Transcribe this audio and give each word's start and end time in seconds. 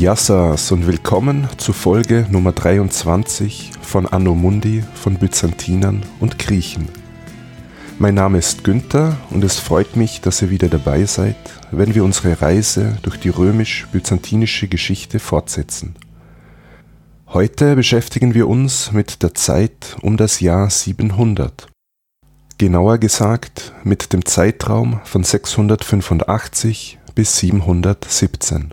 Yassas 0.00 0.72
und 0.72 0.86
willkommen 0.86 1.46
zu 1.58 1.74
Folge 1.74 2.26
Nummer 2.30 2.52
23 2.52 3.72
von 3.82 4.06
Anno 4.06 4.34
Mundi 4.34 4.82
von 4.94 5.16
Byzantinern 5.16 6.06
und 6.20 6.38
Griechen. 6.38 6.88
Mein 7.98 8.14
Name 8.14 8.38
ist 8.38 8.64
Günther 8.64 9.18
und 9.28 9.44
es 9.44 9.58
freut 9.58 9.96
mich, 9.96 10.22
dass 10.22 10.40
ihr 10.40 10.48
wieder 10.48 10.68
dabei 10.68 11.04
seid, 11.04 11.36
wenn 11.70 11.94
wir 11.94 12.02
unsere 12.02 12.40
Reise 12.40 12.96
durch 13.02 13.18
die 13.18 13.28
römisch-byzantinische 13.28 14.68
Geschichte 14.68 15.18
fortsetzen. 15.18 15.96
Heute 17.26 17.76
beschäftigen 17.76 18.32
wir 18.32 18.48
uns 18.48 18.92
mit 18.92 19.22
der 19.22 19.34
Zeit 19.34 19.98
um 20.00 20.16
das 20.16 20.40
Jahr 20.40 20.70
700. 20.70 21.66
Genauer 22.56 22.96
gesagt 22.96 23.74
mit 23.84 24.14
dem 24.14 24.24
Zeitraum 24.24 25.00
von 25.04 25.24
685 25.24 26.98
bis 27.14 27.36
717. 27.36 28.72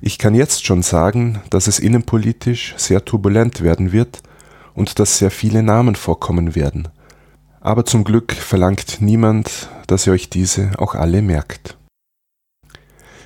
Ich 0.00 0.18
kann 0.18 0.34
jetzt 0.34 0.64
schon 0.64 0.82
sagen, 0.82 1.40
dass 1.50 1.66
es 1.66 1.78
innenpolitisch 1.78 2.74
sehr 2.76 3.04
turbulent 3.04 3.62
werden 3.62 3.90
wird 3.92 4.22
und 4.74 4.98
dass 4.98 5.18
sehr 5.18 5.30
viele 5.30 5.62
Namen 5.62 5.96
vorkommen 5.96 6.54
werden. 6.54 6.88
Aber 7.60 7.84
zum 7.84 8.04
Glück 8.04 8.32
verlangt 8.32 9.00
niemand, 9.00 9.68
dass 9.88 10.06
ihr 10.06 10.12
euch 10.12 10.30
diese 10.30 10.70
auch 10.78 10.94
alle 10.94 11.20
merkt. 11.20 11.76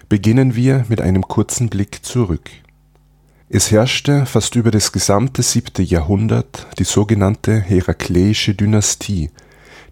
Beginnen 0.08 0.56
wir 0.56 0.86
mit 0.88 1.00
einem 1.00 1.22
kurzen 1.22 1.68
Blick 1.68 2.04
zurück. 2.04 2.50
Es 3.50 3.70
herrschte 3.70 4.24
fast 4.24 4.56
über 4.56 4.70
das 4.70 4.92
gesamte 4.92 5.42
siebte 5.42 5.82
Jahrhundert 5.82 6.66
die 6.78 6.84
sogenannte 6.84 7.60
Herakleische 7.60 8.54
Dynastie, 8.54 9.30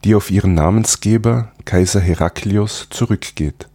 die 0.03 0.15
auf 0.15 0.31
ihren 0.31 0.55
Namensgeber 0.55 1.53
Kaiser 1.67 2.01
Heraklios 2.01 2.87
zurückgeht. 2.89 3.69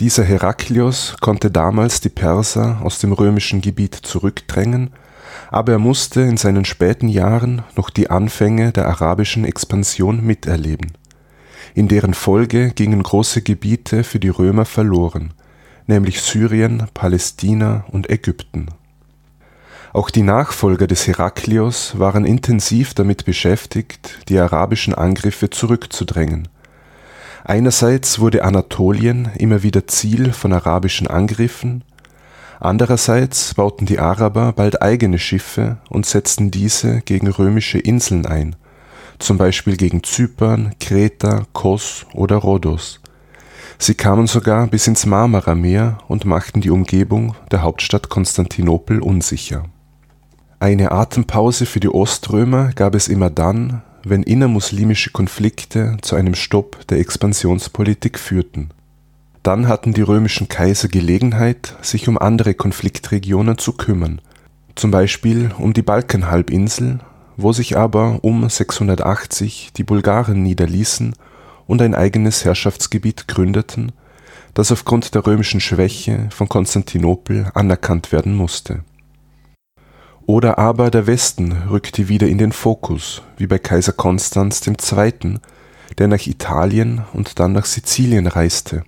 Dieser 0.00 0.24
Heraklios 0.24 1.16
konnte 1.20 1.50
damals 1.50 2.00
die 2.00 2.08
Perser 2.08 2.80
aus 2.82 3.00
dem 3.00 3.12
römischen 3.12 3.60
Gebiet 3.60 3.94
zurückdrängen, 3.94 4.94
aber 5.50 5.72
er 5.72 5.78
musste 5.78 6.22
in 6.22 6.38
seinen 6.38 6.64
späten 6.64 7.06
Jahren 7.06 7.62
noch 7.76 7.90
die 7.90 8.08
Anfänge 8.08 8.72
der 8.72 8.88
arabischen 8.88 9.44
Expansion 9.44 10.24
miterleben. 10.24 10.92
In 11.74 11.86
deren 11.86 12.14
Folge 12.14 12.70
gingen 12.70 13.02
große 13.02 13.42
Gebiete 13.42 14.02
für 14.02 14.18
die 14.18 14.30
Römer 14.30 14.64
verloren, 14.64 15.34
nämlich 15.86 16.22
Syrien, 16.22 16.86
Palästina 16.94 17.84
und 17.90 18.08
Ägypten. 18.08 18.68
Auch 19.92 20.08
die 20.08 20.22
Nachfolger 20.22 20.86
des 20.86 21.06
Heraklios 21.08 21.98
waren 21.98 22.24
intensiv 22.24 22.94
damit 22.94 23.26
beschäftigt, 23.26 24.20
die 24.30 24.38
arabischen 24.38 24.94
Angriffe 24.94 25.50
zurückzudrängen 25.50 26.48
Einerseits 27.50 28.20
wurde 28.20 28.44
Anatolien 28.44 29.32
immer 29.36 29.64
wieder 29.64 29.88
Ziel 29.88 30.32
von 30.32 30.52
arabischen 30.52 31.08
Angriffen, 31.08 31.82
andererseits 32.60 33.54
bauten 33.54 33.86
die 33.86 33.98
Araber 33.98 34.52
bald 34.52 34.82
eigene 34.82 35.18
Schiffe 35.18 35.78
und 35.88 36.06
setzten 36.06 36.52
diese 36.52 37.00
gegen 37.00 37.26
römische 37.26 37.80
Inseln 37.80 38.24
ein, 38.24 38.54
zum 39.18 39.36
Beispiel 39.36 39.76
gegen 39.76 40.04
Zypern, 40.04 40.76
Kreta, 40.78 41.42
Kos 41.52 42.06
oder 42.14 42.36
Rhodos. 42.36 43.00
Sie 43.78 43.94
kamen 43.94 44.28
sogar 44.28 44.68
bis 44.68 44.86
ins 44.86 45.04
Marmarameer 45.04 45.98
und 46.06 46.26
machten 46.26 46.60
die 46.60 46.70
Umgebung 46.70 47.34
der 47.50 47.62
Hauptstadt 47.62 48.08
Konstantinopel 48.08 49.00
unsicher. 49.00 49.64
Eine 50.60 50.92
Atempause 50.92 51.66
für 51.66 51.80
die 51.80 51.92
Oströmer 51.92 52.70
gab 52.76 52.94
es 52.94 53.08
immer 53.08 53.28
dann, 53.28 53.82
wenn 54.04 54.22
innermuslimische 54.22 55.10
Konflikte 55.10 55.96
zu 56.02 56.16
einem 56.16 56.34
Stopp 56.34 56.86
der 56.88 56.98
Expansionspolitik 56.98 58.18
führten. 58.18 58.70
Dann 59.42 59.68
hatten 59.68 59.94
die 59.94 60.02
römischen 60.02 60.48
Kaiser 60.48 60.88
Gelegenheit, 60.88 61.76
sich 61.82 62.08
um 62.08 62.18
andere 62.18 62.54
Konfliktregionen 62.54 63.58
zu 63.58 63.72
kümmern, 63.72 64.20
zum 64.74 64.90
Beispiel 64.90 65.50
um 65.58 65.72
die 65.72 65.82
Balkanhalbinsel, 65.82 67.00
wo 67.36 67.52
sich 67.52 67.76
aber 67.76 68.18
um 68.22 68.48
680 68.48 69.72
die 69.74 69.84
Bulgaren 69.84 70.42
niederließen 70.42 71.14
und 71.66 71.80
ein 71.80 71.94
eigenes 71.94 72.44
Herrschaftsgebiet 72.44 73.28
gründeten, 73.28 73.92
das 74.52 74.72
aufgrund 74.72 75.14
der 75.14 75.26
römischen 75.26 75.60
Schwäche 75.60 76.28
von 76.30 76.48
Konstantinopel 76.48 77.50
anerkannt 77.54 78.12
werden 78.12 78.34
musste 78.34 78.84
oder 80.26 80.58
aber 80.58 80.90
der 80.90 81.06
Westen 81.06 81.52
rückte 81.70 82.08
wieder 82.08 82.28
in 82.28 82.38
den 82.38 82.52
Fokus, 82.52 83.22
wie 83.36 83.46
bei 83.46 83.58
Kaiser 83.58 83.92
Konstanz 83.92 84.66
II., 84.66 85.38
der 85.98 86.08
nach 86.08 86.26
Italien 86.26 87.02
und 87.12 87.40
dann 87.40 87.52
nach 87.52 87.64
Sizilien 87.64 88.26
reiste. 88.26 88.84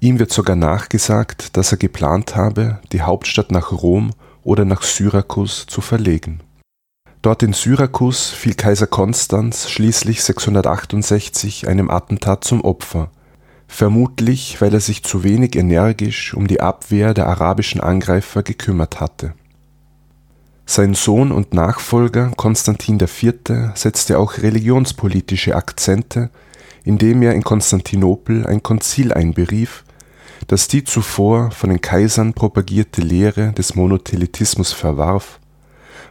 Ihm 0.00 0.18
wird 0.18 0.32
sogar 0.32 0.56
nachgesagt, 0.56 1.56
dass 1.56 1.72
er 1.72 1.78
geplant 1.78 2.36
habe, 2.36 2.80
die 2.92 3.02
Hauptstadt 3.02 3.50
nach 3.50 3.72
Rom 3.72 4.10
oder 4.42 4.64
nach 4.64 4.82
Syrakus 4.82 5.66
zu 5.66 5.80
verlegen. 5.80 6.40
Dort 7.22 7.42
in 7.42 7.52
Syrakus 7.52 8.30
fiel 8.30 8.54
Kaiser 8.54 8.86
Konstanz 8.86 9.70
schließlich 9.70 10.22
668 10.22 11.68
einem 11.68 11.90
Attentat 11.90 12.44
zum 12.44 12.62
Opfer, 12.62 13.10
vermutlich 13.68 14.60
weil 14.60 14.74
er 14.74 14.80
sich 14.80 15.02
zu 15.02 15.24
wenig 15.24 15.56
energisch 15.56 16.34
um 16.34 16.46
die 16.46 16.60
Abwehr 16.60 17.14
der 17.14 17.26
arabischen 17.26 17.80
Angreifer 17.80 18.42
gekümmert 18.42 19.00
hatte 19.00 19.34
sein 20.66 20.94
Sohn 20.94 21.30
und 21.30 21.54
Nachfolger 21.54 22.32
Konstantin 22.36 22.98
IV. 23.00 23.34
setzte 23.74 24.18
auch 24.18 24.38
religionspolitische 24.38 25.54
Akzente, 25.54 26.30
indem 26.84 27.22
er 27.22 27.34
in 27.34 27.44
Konstantinopel 27.44 28.46
ein 28.46 28.62
Konzil 28.62 29.12
einberief, 29.12 29.84
das 30.48 30.66
die 30.66 30.84
zuvor 30.84 31.52
von 31.52 31.70
den 31.70 31.80
Kaisern 31.80 32.34
propagierte 32.34 33.00
Lehre 33.00 33.52
des 33.52 33.76
Monotheletismus 33.76 34.72
verwarf, 34.72 35.38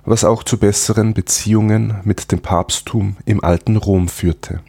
was 0.06 0.24
auch 0.24 0.44
zu 0.44 0.58
besseren 0.58 1.14
Beziehungen 1.14 2.00
mit 2.06 2.32
dem 2.32 2.40
Papsttum 2.40 3.18
im 3.26 3.44
alten 3.44 3.76
Rom 3.76 4.08
führte. 4.08 4.62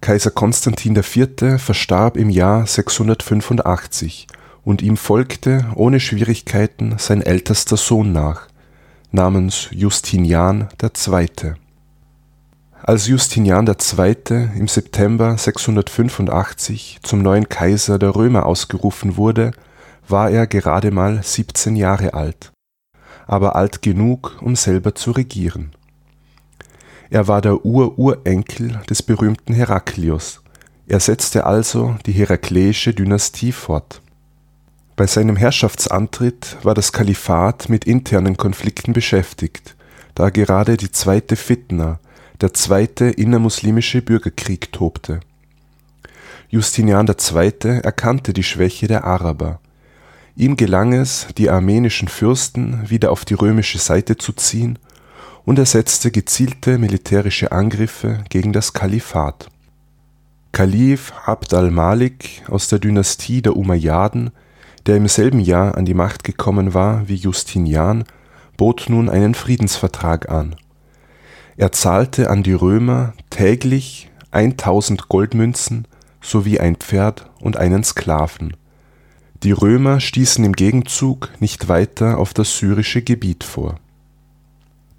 Kaiser 0.00 0.30
Konstantin 0.30 0.96
IV. 0.96 1.60
verstarb 1.60 2.16
im 2.16 2.30
Jahr 2.30 2.66
685 2.66 4.28
und 4.64 4.82
ihm 4.82 4.96
folgte 4.96 5.66
ohne 5.74 6.00
Schwierigkeiten 6.00 6.94
sein 6.98 7.22
ältester 7.22 7.76
Sohn 7.76 8.12
nach, 8.12 8.48
namens 9.10 9.68
Justinian 9.70 10.68
II. 10.82 11.54
Als 12.82 13.06
Justinian 13.06 13.66
II. 13.66 14.16
im 14.56 14.68
September 14.68 15.36
685 15.36 17.00
zum 17.02 17.22
neuen 17.22 17.48
Kaiser 17.48 17.98
der 17.98 18.14
Römer 18.14 18.46
ausgerufen 18.46 19.16
wurde, 19.16 19.52
war 20.08 20.30
er 20.30 20.46
gerade 20.46 20.90
mal 20.90 21.22
17 21.22 21.76
Jahre 21.76 22.14
alt, 22.14 22.52
aber 23.26 23.54
alt 23.54 23.82
genug, 23.82 24.38
um 24.40 24.56
selber 24.56 24.94
zu 24.94 25.12
regieren. 25.12 25.72
Er 27.10 27.28
war 27.28 27.40
der 27.40 27.64
Ururenkel 27.64 28.80
des 28.88 29.02
berühmten 29.02 29.52
Heraklius, 29.52 30.42
er 30.86 31.00
setzte 31.00 31.46
also 31.46 31.96
die 32.06 32.12
herakleische 32.12 32.92
Dynastie 32.92 33.52
fort 33.52 34.02
bei 35.00 35.06
seinem 35.06 35.36
Herrschaftsantritt 35.36 36.58
war 36.62 36.74
das 36.74 36.92
Kalifat 36.92 37.70
mit 37.70 37.86
internen 37.86 38.36
Konflikten 38.36 38.92
beschäftigt, 38.92 39.74
da 40.14 40.28
gerade 40.28 40.76
die 40.76 40.92
zweite 40.92 41.36
Fitna, 41.36 42.00
der 42.42 42.52
zweite 42.52 43.06
innermuslimische 43.06 44.02
Bürgerkrieg 44.02 44.72
tobte. 44.72 45.20
Justinian 46.50 47.08
II. 47.08 47.80
erkannte 47.82 48.34
die 48.34 48.42
Schwäche 48.42 48.88
der 48.88 49.04
Araber. 49.04 49.60
Ihm 50.36 50.58
gelang 50.58 50.92
es, 50.92 51.28
die 51.38 51.48
armenischen 51.48 52.08
Fürsten 52.08 52.90
wieder 52.90 53.10
auf 53.10 53.24
die 53.24 53.32
römische 53.32 53.78
Seite 53.78 54.18
zu 54.18 54.34
ziehen, 54.34 54.78
und 55.46 55.58
er 55.58 55.64
setzte 55.64 56.10
gezielte 56.10 56.76
militärische 56.76 57.52
Angriffe 57.52 58.22
gegen 58.28 58.52
das 58.52 58.74
Kalifat. 58.74 59.48
Kalif 60.52 61.14
Abd 61.24 61.56
al-Malik 61.56 62.42
aus 62.48 62.68
der 62.68 62.80
Dynastie 62.80 63.40
der 63.40 63.56
Umayyaden 63.56 64.32
der 64.90 64.96
im 64.96 65.06
selben 65.06 65.38
Jahr 65.38 65.76
an 65.76 65.84
die 65.84 65.94
Macht 65.94 66.24
gekommen 66.24 66.74
war 66.74 67.06
wie 67.06 67.14
Justinian, 67.14 68.02
bot 68.56 68.86
nun 68.88 69.08
einen 69.08 69.34
Friedensvertrag 69.34 70.28
an. 70.28 70.56
Er 71.56 71.70
zahlte 71.70 72.28
an 72.28 72.42
die 72.42 72.54
Römer 72.54 73.12
täglich 73.30 74.10
1000 74.32 75.08
Goldmünzen 75.08 75.86
sowie 76.20 76.58
ein 76.58 76.74
Pferd 76.74 77.30
und 77.38 77.56
einen 77.56 77.84
Sklaven. 77.84 78.56
Die 79.44 79.52
Römer 79.52 80.00
stießen 80.00 80.44
im 80.44 80.54
Gegenzug 80.54 81.30
nicht 81.38 81.68
weiter 81.68 82.18
auf 82.18 82.34
das 82.34 82.58
syrische 82.58 83.02
Gebiet 83.02 83.44
vor. 83.44 83.76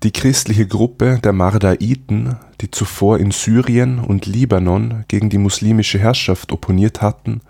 Die 0.04 0.14
christliche 0.14 0.68
Gruppe 0.68 1.20
der 1.22 1.34
Mardaiten, 1.34 2.38
die 2.62 2.72
zuvor 2.72 3.20
in 3.20 3.32
Syrien 3.32 4.00
und 4.00 4.26
Libanon 4.26 5.04
gegen 5.10 5.30
die 5.30 5.38
muslimische 5.38 6.00
Herrschaft 6.00 6.54
opponiert 6.54 7.02
hatten 7.02 7.42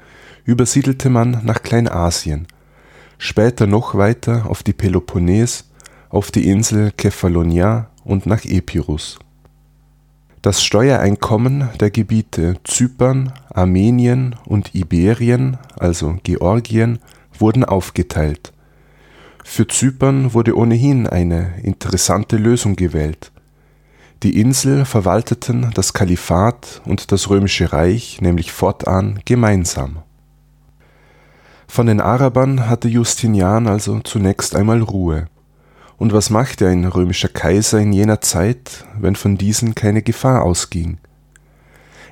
übersiedelte 0.45 1.09
man 1.09 1.41
nach 1.43 1.61
Kleinasien, 1.63 2.47
später 3.17 3.67
noch 3.67 3.95
weiter 3.95 4.45
auf 4.47 4.63
die 4.63 4.73
Peloponnes, 4.73 5.69
auf 6.09 6.31
die 6.31 6.49
Insel 6.49 6.91
Kephallonia 6.91 7.89
und 8.03 8.25
nach 8.25 8.43
Epirus. 8.45 9.19
Das 10.41 10.63
Steuereinkommen 10.63 11.69
der 11.79 11.91
Gebiete 11.91 12.55
Zypern, 12.63 13.31
Armenien 13.53 14.35
und 14.45 14.73
Iberien, 14.73 15.57
also 15.79 16.17
Georgien, 16.23 16.97
wurden 17.37 17.63
aufgeteilt. 17.63 18.51
Für 19.43 19.67
Zypern 19.67 20.33
wurde 20.33 20.57
ohnehin 20.57 21.05
eine 21.07 21.53
interessante 21.61 22.37
Lösung 22.37 22.75
gewählt. 22.75 23.31
Die 24.23 24.39
Insel 24.39 24.85
verwalteten 24.85 25.71
das 25.73 25.93
Kalifat 25.93 26.81
und 26.85 27.11
das 27.11 27.29
römische 27.29 27.71
Reich 27.71 28.19
nämlich 28.21 28.51
fortan 28.51 29.19
gemeinsam. 29.25 29.99
Von 31.71 31.87
den 31.87 32.01
Arabern 32.01 32.67
hatte 32.67 32.89
Justinian 32.89 33.65
also 33.65 33.97
zunächst 34.01 34.57
einmal 34.57 34.81
Ruhe. 34.81 35.27
Und 35.95 36.11
was 36.11 36.29
machte 36.29 36.67
ein 36.67 36.83
römischer 36.83 37.29
Kaiser 37.29 37.79
in 37.79 37.93
jener 37.93 38.19
Zeit, 38.19 38.83
wenn 38.99 39.15
von 39.15 39.37
diesen 39.37 39.73
keine 39.73 40.01
Gefahr 40.01 40.43
ausging? 40.43 40.97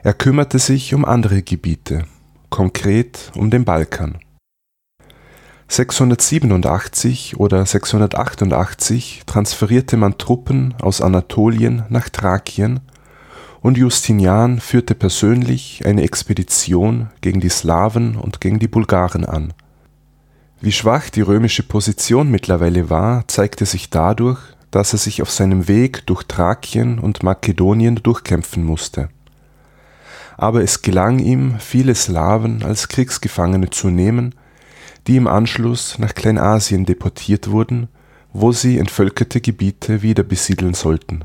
Er 0.01 0.13
kümmerte 0.13 0.59
sich 0.59 0.93
um 0.93 1.03
andere 1.03 1.41
Gebiete, 1.41 2.05
konkret 2.49 3.33
um 3.35 3.49
den 3.49 3.65
Balkan. 3.65 4.19
687 5.67 7.35
oder 7.35 7.65
688 7.65 9.23
transferierte 9.25 9.97
man 9.97 10.17
Truppen 10.17 10.73
aus 10.79 11.01
Anatolien 11.01 11.83
nach 11.89 12.07
Thrakien 12.07 12.79
und 13.61 13.77
Justinian 13.77 14.59
führte 14.59 14.95
persönlich 14.95 15.81
eine 15.85 16.03
Expedition 16.03 17.09
gegen 17.21 17.39
die 17.39 17.49
Slawen 17.49 18.15
und 18.15 18.41
gegen 18.41 18.59
die 18.59 18.67
Bulgaren 18.67 19.25
an. 19.25 19.53
Wie 20.61 20.71
schwach 20.71 21.09
die 21.09 21.21
römische 21.21 21.63
Position 21.63 22.29
mittlerweile 22.29 22.89
war, 22.89 23.27
zeigte 23.27 23.65
sich 23.65 23.89
dadurch, 23.89 24.39
dass 24.71 24.93
er 24.93 24.99
sich 24.99 25.21
auf 25.21 25.31
seinem 25.31 25.67
Weg 25.67 26.05
durch 26.05 26.23
Thrakien 26.23 26.99
und 26.99 27.23
Makedonien 27.23 27.95
durchkämpfen 27.95 28.63
musste. 28.63 29.09
Aber 30.37 30.61
es 30.61 30.81
gelang 30.81 31.19
ihm, 31.19 31.55
viele 31.59 31.95
Slawen 31.95 32.63
als 32.63 32.87
Kriegsgefangene 32.87 33.69
zu 33.69 33.89
nehmen 33.89 34.35
die 35.09 35.17
im 35.17 35.27
Anschluss 35.27 35.97
nach 35.97 36.13
Kleinasien 36.13 36.85
deportiert 36.85 37.49
wurden, 37.49 37.87
wo 38.31 38.51
sie 38.51 38.77
entvölkerte 38.77 39.41
Gebiete 39.41 40.03
wieder 40.03 40.21
besiedeln 40.21 40.75
sollten. 40.75 41.23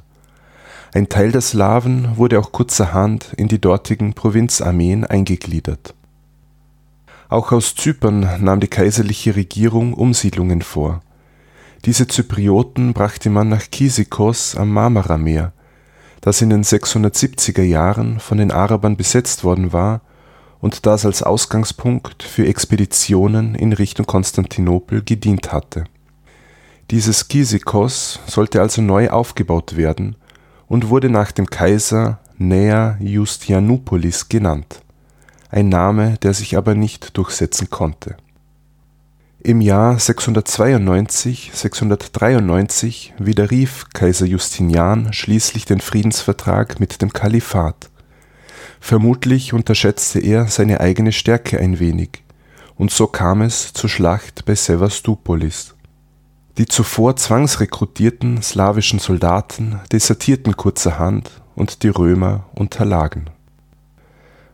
Ein 0.95 1.09
Teil 1.09 1.33
der 1.33 1.41
Slawen 1.41 2.17
wurde 2.19 2.39
auch 2.39 2.53
kurzerhand 2.53 3.33
in 3.37 3.49
die 3.49 3.61
dortigen 3.61 4.15
Provinzarmeen 4.15 5.05
eingegliedert. 5.05 5.93
Auch 7.29 7.51
aus 7.51 7.75
Zypern 7.75 8.21
nahm 8.39 8.61
die 8.61 8.69
kaiserliche 8.69 9.35
Regierung 9.35 9.95
Umsiedlungen 9.95 10.63
vor. 10.63 11.01
Diese 11.85 12.07
Zyprioten 12.07 12.93
brachte 12.93 13.29
man 13.29 13.49
nach 13.49 13.73
Kisikos 13.73 14.55
am 14.55 14.71
Marmarameer, 14.71 15.53
das 16.21 16.41
in 16.41 16.51
den 16.51 16.63
670er 16.63 17.65
Jahren 17.65 18.21
von 18.21 18.39
den 18.39 18.53
Arabern 18.53 18.97
besetzt 18.97 19.43
worden 19.43 19.73
war 19.73 20.01
und 20.61 20.87
das 20.87 21.05
als 21.05 21.25
Ausgangspunkt 21.25 22.23
für 22.23 22.47
Expeditionen 22.47 23.57
in 23.57 23.73
Richtung 23.73 24.07
Konstantinopel 24.07 25.03
gedient 25.03 25.53
hatte. 25.53 25.87
Dieses 26.93 27.27
Kisikos 27.27 28.21
sollte 28.27 28.61
also 28.61 28.81
neu 28.81 29.11
aufgebaut 29.11 29.77
werden 29.77 30.15
und 30.75 30.89
wurde 30.89 31.09
nach 31.09 31.31
dem 31.31 31.47
Kaiser 31.47 32.19
Nea 32.37 32.97
Justianoupolis 32.99 34.29
genannt, 34.29 34.83
ein 35.49 35.69
Name, 35.69 36.19
der 36.21 36.35
sich 36.35 36.57
aber 36.57 36.75
nicht 36.75 37.17
durchsetzen 37.17 37.71
konnte. 37.71 38.17
Im 39.39 39.61
Jahr 39.61 40.01
692 40.01 41.53
/ 41.53 41.55
693 41.55 43.15
widerrief 43.19 43.85
Kaiser 43.95 44.27
Justinian 44.27 45.13
schließlich 45.13 45.65
den 45.65 45.79
Friedensvertrag 45.79 46.81
mit 46.81 47.01
dem 47.03 47.13
Kalifat 47.13 47.89
Vermutlich 48.81 49.53
unterschätzte 49.53 50.19
er 50.19 50.49
seine 50.49 50.81
eigene 50.81 51.13
Stärke 51.13 51.61
ein 51.61 51.79
wenig, 51.79 52.25
und 52.75 52.91
so 52.91 53.07
kam 53.07 53.43
es 53.43 53.73
zur 53.75 53.89
Schlacht 53.89 54.45
bei 54.45 54.57
Sevastopolis. 54.57 55.74
Die 56.59 56.67
zuvor 56.67 57.17
zwangsrekrutierten 57.17 58.43
slawischen 58.43 58.99
Soldaten 58.99 59.81
desertierten 59.91 60.57
kurzerhand 60.57 61.31
und 61.57 61.83
die 61.83 61.89
Römer 61.89 62.45
unterlagen. 62.55 63.31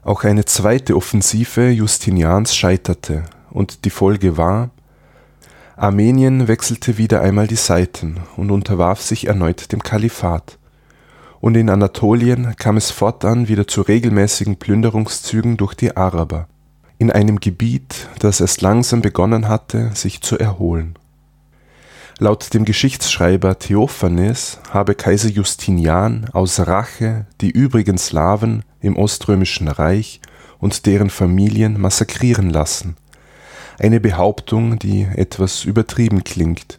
Auch 0.02 0.24
eine 0.24 0.46
zweite 0.46 0.96
Offensive 0.96 1.68
Justinians 1.68 2.56
scheiterte, 2.56 3.24
und 3.50 3.84
die 3.84 3.90
Folge 3.90 4.36
war, 4.36 4.70
Armenien 5.76 6.48
wechselte 6.48 6.98
wieder 6.98 7.20
einmal 7.20 7.46
die 7.46 7.56
Seiten 7.56 8.20
und 8.36 8.50
unterwarf 8.50 9.02
sich 9.02 9.26
erneut 9.26 9.72
dem 9.72 9.82
Kalifat 9.82 10.58
und 11.40 11.56
in 11.56 11.70
Anatolien 11.70 12.54
kam 12.56 12.76
es 12.76 12.90
fortan 12.90 13.48
wieder 13.48 13.66
zu 13.66 13.82
regelmäßigen 13.82 14.56
Plünderungszügen 14.56 15.56
durch 15.56 15.74
die 15.74 15.96
Araber, 15.96 16.48
in 16.98 17.10
einem 17.10 17.40
Gebiet, 17.40 18.08
das 18.18 18.40
erst 18.40 18.60
langsam 18.60 19.00
begonnen 19.00 19.48
hatte, 19.48 19.90
sich 19.94 20.20
zu 20.20 20.38
erholen. 20.38 20.96
Laut 22.20 22.54
dem 22.54 22.64
Geschichtsschreiber 22.64 23.58
Theophanes 23.58 24.60
habe 24.70 24.94
Kaiser 24.94 25.30
Justinian 25.30 26.30
aus 26.32 26.60
Rache 26.60 27.26
die 27.40 27.50
übrigen 27.50 27.98
Slawen 27.98 28.62
im 28.80 28.96
Oströmischen 28.96 29.66
Reich 29.66 30.20
und 30.60 30.86
deren 30.86 31.10
Familien 31.10 31.80
massakrieren 31.80 32.50
lassen, 32.50 32.96
eine 33.80 33.98
Behauptung, 33.98 34.78
die 34.78 35.08
etwas 35.16 35.64
übertrieben 35.64 36.22
klingt 36.22 36.78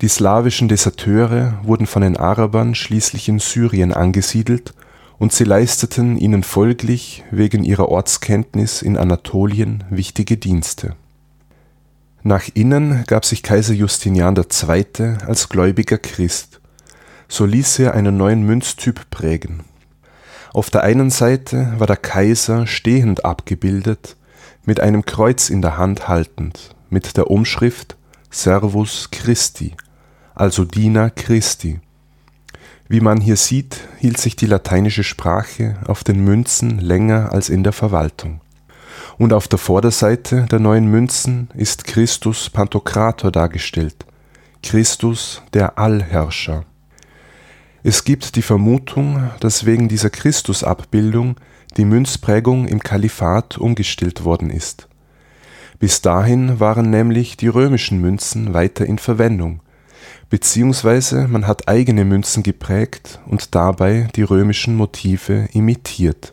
die 0.00 0.08
slawischen 0.08 0.68
Deserteure 0.68 1.60
wurden 1.62 1.86
von 1.86 2.02
den 2.02 2.16
Arabern 2.16 2.74
schließlich 2.74 3.28
in 3.28 3.38
Syrien 3.38 3.92
angesiedelt 3.92 4.74
und 5.18 5.32
sie 5.32 5.44
leisteten 5.44 6.18
ihnen 6.18 6.42
folglich 6.42 7.24
wegen 7.30 7.64
ihrer 7.64 7.88
Ortskenntnis 7.88 8.82
in 8.82 8.96
Anatolien 8.96 9.84
wichtige 9.90 10.36
Dienste. 10.36 10.96
Nach 12.26 12.48
innen 12.54 13.04
gab 13.06 13.26
sich 13.26 13.42
Kaiser 13.42 13.74
Justinian 13.74 14.34
II. 14.34 14.86
als 15.26 15.50
gläubiger 15.50 15.98
Christ. 15.98 16.58
So 17.28 17.44
ließ 17.44 17.80
er 17.80 17.92
einen 17.92 18.16
neuen 18.16 18.44
Münztyp 18.44 19.10
prägen. 19.10 19.64
Auf 20.54 20.70
der 20.70 20.84
einen 20.84 21.10
Seite 21.10 21.74
war 21.76 21.86
der 21.86 21.98
Kaiser 21.98 22.66
stehend 22.66 23.26
abgebildet, 23.26 24.16
mit 24.64 24.80
einem 24.80 25.04
Kreuz 25.04 25.50
in 25.50 25.60
der 25.60 25.76
Hand 25.76 26.08
haltend, 26.08 26.74
mit 26.88 27.18
der 27.18 27.30
Umschrift 27.30 27.94
Servus 28.30 29.10
Christi, 29.10 29.74
also 30.34 30.64
Diener 30.64 31.10
Christi. 31.10 31.80
Wie 32.88 33.00
man 33.00 33.20
hier 33.20 33.36
sieht, 33.36 33.80
hielt 33.98 34.16
sich 34.16 34.34
die 34.34 34.46
lateinische 34.46 35.04
Sprache 35.04 35.76
auf 35.86 36.04
den 36.04 36.24
Münzen 36.24 36.78
länger 36.78 37.32
als 37.32 37.50
in 37.50 37.64
der 37.64 37.74
Verwaltung. 37.74 38.40
Und 39.16 39.32
auf 39.32 39.46
der 39.46 39.58
Vorderseite 39.58 40.46
der 40.50 40.58
neuen 40.58 40.90
Münzen 40.90 41.48
ist 41.54 41.84
Christus 41.84 42.50
Pantokrator 42.50 43.30
dargestellt, 43.30 44.04
Christus 44.62 45.42
der 45.52 45.78
Allherrscher. 45.78 46.64
Es 47.84 48.04
gibt 48.04 48.34
die 48.34 48.42
Vermutung, 48.42 49.30
dass 49.40 49.66
wegen 49.66 49.88
dieser 49.88 50.10
Christusabbildung 50.10 51.36
die 51.76 51.84
Münzprägung 51.84 52.66
im 52.66 52.80
Kalifat 52.80 53.58
umgestellt 53.58 54.24
worden 54.24 54.50
ist. 54.50 54.88
Bis 55.78 56.00
dahin 56.00 56.60
waren 56.60 56.90
nämlich 56.90 57.36
die 57.36 57.48
römischen 57.48 58.00
Münzen 58.00 58.54
weiter 58.54 58.86
in 58.86 58.98
Verwendung, 58.98 59.60
beziehungsweise 60.30 61.28
man 61.28 61.46
hat 61.46 61.68
eigene 61.68 62.04
Münzen 62.04 62.42
geprägt 62.42 63.20
und 63.26 63.54
dabei 63.54 64.08
die 64.16 64.22
römischen 64.22 64.76
Motive 64.76 65.48
imitiert. 65.52 66.32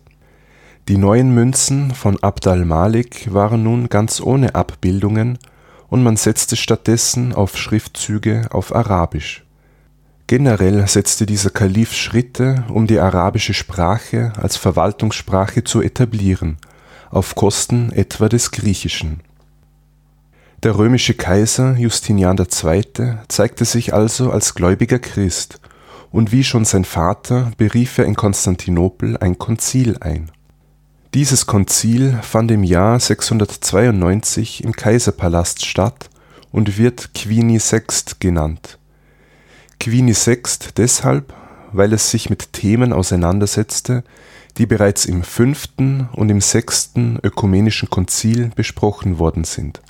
Die 0.91 0.97
neuen 0.97 1.33
Münzen 1.33 1.95
von 1.95 2.21
Abd 2.21 2.49
al-Malik 2.49 3.33
waren 3.33 3.63
nun 3.63 3.87
ganz 3.87 4.19
ohne 4.19 4.55
Abbildungen 4.55 5.39
und 5.87 6.03
man 6.03 6.17
setzte 6.17 6.57
stattdessen 6.57 7.31
auf 7.31 7.55
Schriftzüge 7.57 8.49
auf 8.51 8.75
Arabisch. 8.75 9.45
Generell 10.27 10.85
setzte 10.89 11.25
dieser 11.25 11.49
Kalif 11.49 11.93
Schritte, 11.93 12.65
um 12.67 12.87
die 12.87 12.99
arabische 12.99 13.53
Sprache 13.53 14.33
als 14.35 14.57
Verwaltungssprache 14.57 15.63
zu 15.63 15.81
etablieren, 15.81 16.57
auf 17.09 17.35
Kosten 17.35 17.93
etwa 17.93 18.27
des 18.27 18.51
Griechischen 18.51 19.21
der 20.63 20.77
römische 20.77 21.13
Kaiser 21.13 21.77
Justinian 21.77 22.37
II. 22.37 22.83
zeigte 23.29 23.63
sich 23.63 23.93
also 23.93 24.29
als 24.29 24.55
gläubiger 24.55 24.99
Christ, 24.99 25.61
und 26.11 26.33
wie 26.33 26.43
schon 26.43 26.65
sein 26.65 26.83
Vater 26.83 27.53
berief 27.55 27.97
er 27.97 28.03
in 28.03 28.15
Konstantinopel 28.15 29.15
ein 29.15 29.37
Konzil 29.37 29.95
ein. 30.01 30.29
Dieses 31.13 31.45
Konzil 31.45 32.19
fand 32.21 32.51
im 32.51 32.63
Jahr 32.63 32.99
692 32.99 34.63
im 34.63 34.71
Kaiserpalast 34.71 35.65
statt 35.65 36.09
und 36.51 36.77
wird 36.77 37.13
Quini 37.13 37.59
Sext 37.59 38.19
genannt. 38.19 38.77
Quini 39.79 40.13
Sext 40.13 40.77
deshalb, 40.77 41.33
weil 41.73 41.93
es 41.93 42.11
sich 42.11 42.29
mit 42.29 42.53
Themen 42.53 42.93
auseinandersetzte, 42.93 44.03
die 44.57 44.65
bereits 44.65 45.05
im 45.05 45.23
fünften 45.23 46.09
und 46.13 46.29
im 46.29 46.41
sechsten 46.41 47.19
ökumenischen 47.23 47.89
Konzil 47.89 48.51
besprochen 48.55 49.19
worden 49.19 49.43
sind 49.43 49.81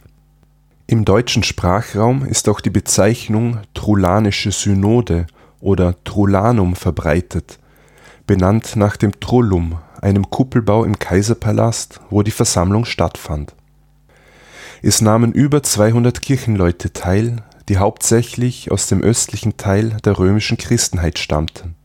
im 0.92 1.06
deutschen 1.06 1.44
Sprachraum 1.44 2.26
ist 2.26 2.50
auch 2.50 2.60
die 2.60 2.70
Bezeichnung 2.70 3.60
Trullanische 3.74 4.52
Synode 4.52 5.26
oder 5.62 5.96
Trullanum 6.04 6.76
verbreitet, 6.76 7.60
benannt 8.28 8.76
nach 8.76 8.98
dem 8.98 9.18
Trullum, 9.22 9.78
einem 10.02 10.30
Kuppelbau 10.30 10.84
im 10.84 11.00
Kaiserpalast, 11.00 12.02
wo 12.10 12.24
die 12.24 12.32
Versammlung 12.32 12.86
stattfand. 12.86 13.54
Es 14.82 15.00
nahmen 15.02 15.32
über 15.32 15.62
200 15.62 16.22
Kirchenleute 16.22 16.92
teil, 16.92 17.44
die 17.70 17.78
hauptsächlich 17.78 18.72
aus 18.72 18.88
dem 18.88 19.02
östlichen 19.02 19.58
Teil 19.58 19.98
der 20.04 20.18
römischen 20.18 20.58
Christenheit 20.58 21.20
stammten. 21.20 21.76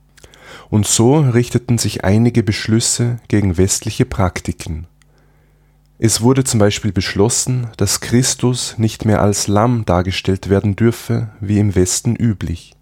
Und 0.70 0.87
so 0.87 1.18
richteten 1.18 1.78
sich 1.78 2.04
einige 2.04 2.42
Beschlüsse 2.42 3.20
gegen 3.28 3.56
westliche 3.56 4.04
Praktiken. 4.04 4.87
Es 5.99 6.20
wurde 6.20 6.44
zum 6.44 6.61
Beispiel 6.61 6.92
beschlossen, 6.92 7.68
dass 7.76 8.00
Christus 8.00 8.76
nicht 8.76 9.04
mehr 9.04 9.23
als 9.23 9.46
Lamm 9.46 9.85
dargestellt 9.87 10.50
werden 10.50 10.76
dürfe, 10.76 11.30
wie 11.40 11.58
im 11.58 11.75
Westen 11.75 12.16
üblich. 12.16 12.75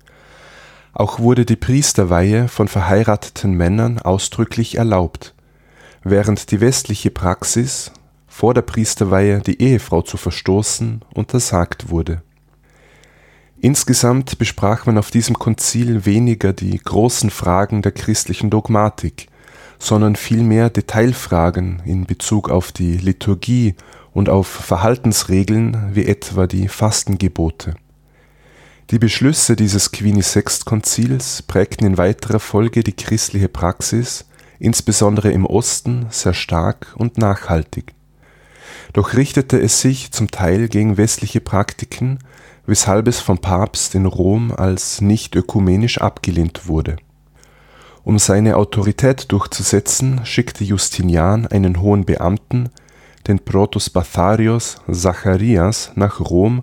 Auch 0.94 1.18
wurde 1.18 1.44
die 1.44 1.56
Priesterweihe 1.56 2.48
von 2.48 2.68
verheirateten 2.68 3.52
Männern 3.54 3.98
ausdrücklich 3.98 4.76
erlaubt, 4.76 5.34
während 6.02 6.50
die 6.50 6.60
westliche 6.60 7.10
Praxis, 7.10 7.92
vor 8.26 8.54
der 8.54 8.62
Priesterweihe 8.62 9.40
die 9.40 9.60
Ehefrau 9.60 10.02
zu 10.02 10.16
verstoßen, 10.16 11.02
untersagt 11.14 11.90
wurde 11.90 12.22
Insgesamt 13.64 14.36
besprach 14.36 14.84
man 14.84 14.98
auf 14.98 15.10
diesem 15.10 15.38
Konzil 15.38 16.04
weniger 16.04 16.52
die 16.52 16.76
großen 16.76 17.30
Fragen 17.30 17.80
der 17.80 17.92
christlichen 17.92 18.50
Dogmatik, 18.50 19.28
sondern 19.78 20.16
vielmehr 20.16 20.68
Detailfragen 20.68 21.80
in 21.86 22.04
Bezug 22.04 22.50
auf 22.50 22.72
die 22.72 22.98
Liturgie 22.98 23.74
und 24.12 24.28
auf 24.28 24.48
Verhaltensregeln 24.48 25.94
wie 25.94 26.04
etwa 26.04 26.46
die 26.46 26.68
Fastengebote. 26.68 27.74
Die 28.90 28.98
Beschlüsse 28.98 29.56
dieses 29.56 29.92
Quinisext-Konzils 29.92 31.42
prägten 31.42 31.86
in 31.86 31.98
weiterer 31.98 32.40
Folge 32.40 32.82
die 32.82 32.92
christliche 32.92 33.48
Praxis, 33.48 34.26
insbesondere 34.58 35.32
im 35.32 35.46
Osten, 35.46 36.06
sehr 36.10 36.34
stark 36.34 36.94
und 36.96 37.18
nachhaltig. 37.18 37.94
Doch 38.92 39.14
richtete 39.14 39.60
es 39.60 39.80
sich 39.80 40.12
zum 40.12 40.30
Teil 40.30 40.68
gegen 40.68 40.96
westliche 40.96 41.40
Praktiken 41.40 42.18
weshalb 42.66 43.08
es 43.08 43.20
vom 43.20 43.38
Papst 43.38 43.94
in 43.94 44.06
Rom 44.06 44.52
als 44.52 45.00
nicht 45.00 45.34
ökumenisch 45.36 45.98
abgelehnt 45.98 46.66
wurde. 46.66 46.96
Um 48.02 48.18
seine 48.18 48.56
Autorität 48.56 49.32
durchzusetzen, 49.32 50.20
schickte 50.24 50.64
Justinian 50.64 51.46
einen 51.46 51.80
hohen 51.80 52.04
Beamten, 52.04 52.68
den 53.26 53.38
Protos 53.38 53.88
Batharios 53.88 54.76
Zacharias, 54.90 55.92
nach 55.94 56.20
Rom, 56.20 56.62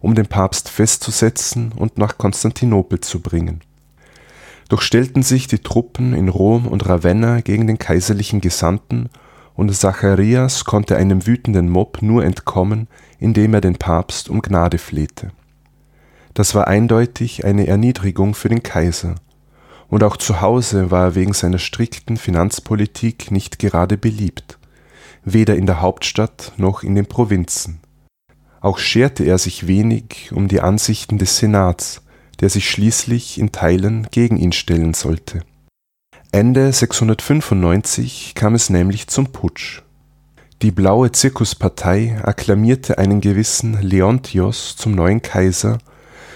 um 0.00 0.14
den 0.14 0.26
Papst 0.26 0.68
festzusetzen 0.68 1.72
und 1.74 1.98
nach 1.98 2.18
Konstantinopel 2.18 3.00
zu 3.00 3.20
bringen. 3.20 3.60
Doch 4.68 4.82
stellten 4.82 5.22
sich 5.22 5.46
die 5.46 5.60
Truppen 5.60 6.14
in 6.14 6.28
Rom 6.28 6.66
und 6.66 6.88
Ravenna 6.88 7.40
gegen 7.40 7.66
den 7.66 7.78
kaiserlichen 7.78 8.40
Gesandten 8.40 9.08
und 9.54 9.74
Zacharias 9.74 10.64
konnte 10.64 10.96
einem 10.96 11.26
wütenden 11.26 11.68
Mob 11.68 12.02
nur 12.02 12.24
entkommen, 12.24 12.86
indem 13.18 13.54
er 13.54 13.60
den 13.60 13.76
Papst 13.76 14.28
um 14.28 14.42
Gnade 14.42 14.78
flehte 14.78 15.32
das 16.38 16.54
war 16.54 16.68
eindeutig 16.68 17.44
eine 17.44 17.66
Erniedrigung 17.66 18.32
für 18.32 18.48
den 18.48 18.62
Kaiser, 18.62 19.16
und 19.88 20.04
auch 20.04 20.16
zu 20.16 20.40
Hause 20.40 20.92
war 20.92 21.06
er 21.06 21.14
wegen 21.16 21.32
seiner 21.32 21.58
strikten 21.58 22.16
Finanzpolitik 22.16 23.32
nicht 23.32 23.58
gerade 23.58 23.98
beliebt, 23.98 24.56
weder 25.24 25.56
in 25.56 25.66
der 25.66 25.80
Hauptstadt 25.80 26.52
noch 26.56 26.84
in 26.84 26.94
den 26.94 27.06
Provinzen. 27.06 27.80
Auch 28.60 28.78
scherte 28.78 29.24
er 29.24 29.38
sich 29.38 29.66
wenig 29.66 30.30
um 30.32 30.48
die 30.48 30.60
Ansichten 30.60 31.18
des 31.18 31.38
Senats, 31.38 32.02
der 32.40 32.50
sich 32.50 32.68
schließlich 32.68 33.38
in 33.38 33.52
Teilen 33.52 34.08
gegen 34.10 34.36
ihn 34.36 34.52
stellen 34.52 34.94
sollte. 34.94 35.42
Ende 36.32 36.72
695 36.72 38.34
kam 38.34 38.54
es 38.54 38.70
nämlich 38.70 39.06
zum 39.06 39.32
Putsch. 39.32 39.82
Die 40.60 40.72
Blaue 40.72 41.12
Zirkuspartei 41.12 42.18
akklamierte 42.22 42.98
einen 42.98 43.20
gewissen 43.20 43.80
Leontios 43.80 44.76
zum 44.76 44.92
neuen 44.92 45.22
Kaiser 45.22 45.78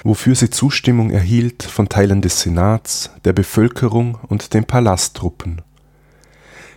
wofür 0.05 0.35
sie 0.35 0.51
Zustimmung 0.51 1.11
erhielt 1.11 1.63
von 1.63 1.89
Teilen 1.89 2.23
des 2.23 2.41
Senats, 2.41 3.11
der 3.25 3.33
Bevölkerung 3.33 4.19
und 4.29 4.55
den 4.55 4.65
Palasttruppen. 4.65 5.63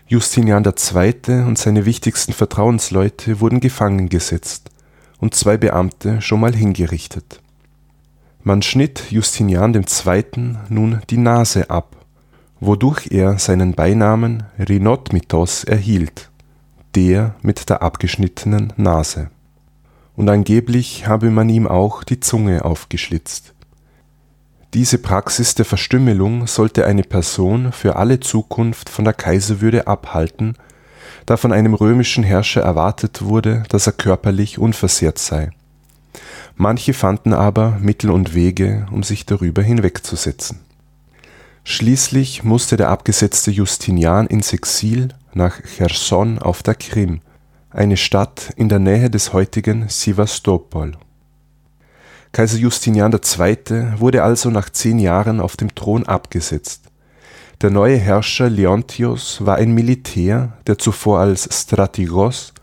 Justinian 0.08 0.64
II. 0.64 1.44
und 1.46 1.58
seine 1.58 1.86
wichtigsten 1.86 2.34
Vertrauensleute 2.34 3.40
wurden 3.40 3.60
gefangen 3.60 4.10
gesetzt 4.10 4.70
und 5.20 5.36
zwei 5.36 5.58
Beamte 5.58 6.22
schon 6.22 6.40
mal 6.40 6.56
hingerichtet. 6.56 7.42
Man 8.44 8.62
schnitt 8.62 9.12
Justinian 9.12 9.74
II. 9.74 10.56
nun 10.70 11.02
die 11.10 11.18
Nase 11.18 11.70
ab, 11.70 11.96
wodurch 12.60 13.08
er 13.12 13.40
seinen 13.40 13.74
Beinamen 13.74 14.44
Rhinotmitos 14.60 15.64
erhielt, 15.64 16.30
der 16.96 17.36
mit 17.42 17.70
der 17.70 17.82
abgeschnittenen 17.82 18.74
Nase 18.78 19.30
und 20.16 20.30
angeblich 20.30 21.08
habe 21.08 21.30
man 21.30 21.50
ihm 21.50 21.68
auch 21.68 22.04
die 22.04 22.20
Zunge 22.20 22.64
aufgeschlitzt. 22.64 23.54
Diese 24.74 24.98
Praxis 24.98 25.56
der 25.56 25.66
Verstümmelung 25.66 26.48
sollte 26.48 26.86
eine 26.86 27.04
Person 27.04 27.72
für 27.72 27.96
alle 27.96 28.20
Zukunft 28.20 28.90
von 28.90 29.06
der 29.06 29.14
Kaiserwürde 29.14 29.88
abhalten, 29.88 30.58
da 31.26 31.38
von 31.38 31.52
einem 31.52 31.74
römischen 31.74 32.24
Herrscher 32.24 32.62
erwartet 32.62 33.24
wurde, 33.24 33.64
dass 33.70 33.88
er 33.88 33.94
körperlich 33.94 34.60
unversehrt 34.60 35.18
sei. 35.18 35.50
Manche 36.56 36.94
fanden 36.94 37.34
aber 37.34 37.78
Mittel 37.82 38.12
und 38.12 38.34
Wege, 38.34 38.86
um 38.92 39.04
sich 39.04 39.26
darüber 39.26 39.62
hinwegzusetzen. 39.62 40.60
Schließlich 41.64 42.44
musste 42.44 42.78
der 42.78 42.90
abgesetzte 42.90 43.52
Justinian 43.52 44.28
ins 44.28 44.54
Exil 44.54 45.10
nach 45.34 45.62
Cherson 45.64 46.40
auf 46.40 46.64
der 46.64 46.76
Krim 46.76 47.22
eine 47.76 47.98
Stadt 47.98 48.54
in 48.56 48.70
der 48.70 48.80
Nähe 48.80 49.10
des 49.10 49.34
heutigen 49.34 49.90
Sewastopol. 49.90 50.94
Kaiser 52.32 52.58
Justinian 52.58 53.12
II. 53.12 54.00
wurde 54.00 54.24
also 54.24 54.50
nach 54.50 54.70
zehn 54.70 55.00
Jahren 55.00 55.40
auf 55.42 55.58
dem 55.58 55.76
Thron 55.76 56.06
abgesetzt. 56.06 56.84
Der 57.62 57.72
neue 57.72 57.98
Herrscher 57.98 58.50
Leontios 58.50 59.46
war 59.46 59.56
ein 59.56 59.74
Militär, 59.74 60.54
der 60.68 60.78
zuvor 60.78 61.20
als 61.20 61.48
Strategos, 61.52 62.54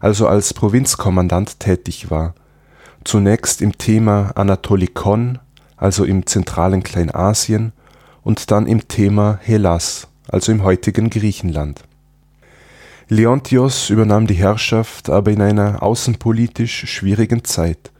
also 0.00 0.26
als 0.26 0.54
Provinzkommandant 0.54 1.60
tätig 1.60 2.10
war, 2.10 2.34
zunächst 3.04 3.60
im 3.60 3.76
Thema 3.76 4.32
Anatolikon, 4.34 5.38
also 5.76 6.04
im 6.04 6.26
zentralen 6.26 6.82
Kleinasien, 6.82 7.72
und 8.22 8.50
dann 8.50 8.66
im 8.66 8.88
Thema 8.88 9.38
Hellas, 9.42 10.08
also 10.28 10.52
im 10.52 10.62
heutigen 10.62 11.08
Griechenland 11.10 11.82
Leontios 13.10 13.88
übernahm 13.88 14.26
die 14.26 14.34
Herrschaft 14.34 15.08
aber 15.08 15.30
in 15.30 15.40
einer 15.40 15.82
außenpolitisch 15.82 16.84
schwierigen 16.90 17.42
Zeit. 17.42 17.90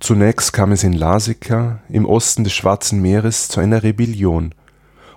Zunächst 0.00 0.52
kam 0.52 0.72
es 0.72 0.82
in 0.82 0.94
Larsika 0.94 1.78
im 1.88 2.06
Osten 2.06 2.42
des 2.42 2.52
Schwarzen 2.52 3.00
Meeres 3.00 3.46
zu 3.46 3.60
einer 3.60 3.84
Rebellion, 3.84 4.52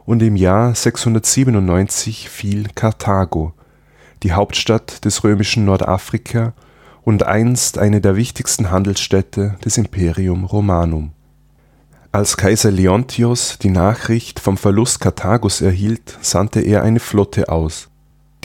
und 0.05 0.21
im 0.21 0.35
Jahr 0.35 0.75
697 0.75 2.29
fiel 2.29 2.67
Karthago, 2.75 3.53
die 4.23 4.33
Hauptstadt 4.33 5.03
des 5.05 5.23
römischen 5.23 5.65
Nordafrika 5.65 6.53
und 7.03 7.23
einst 7.23 7.77
eine 7.77 8.01
der 8.01 8.15
wichtigsten 8.15 8.71
Handelsstädte 8.71 9.55
des 9.63 9.77
Imperium 9.77 10.45
Romanum. 10.45 11.11
Als 12.11 12.37
Kaiser 12.37 12.71
Leontios 12.71 13.59
die 13.59 13.69
Nachricht 13.69 14.39
vom 14.39 14.57
Verlust 14.57 15.01
Karthagos 15.01 15.61
erhielt, 15.61 16.17
sandte 16.21 16.61
er 16.61 16.83
eine 16.83 16.99
Flotte 16.99 17.49
aus 17.49 17.89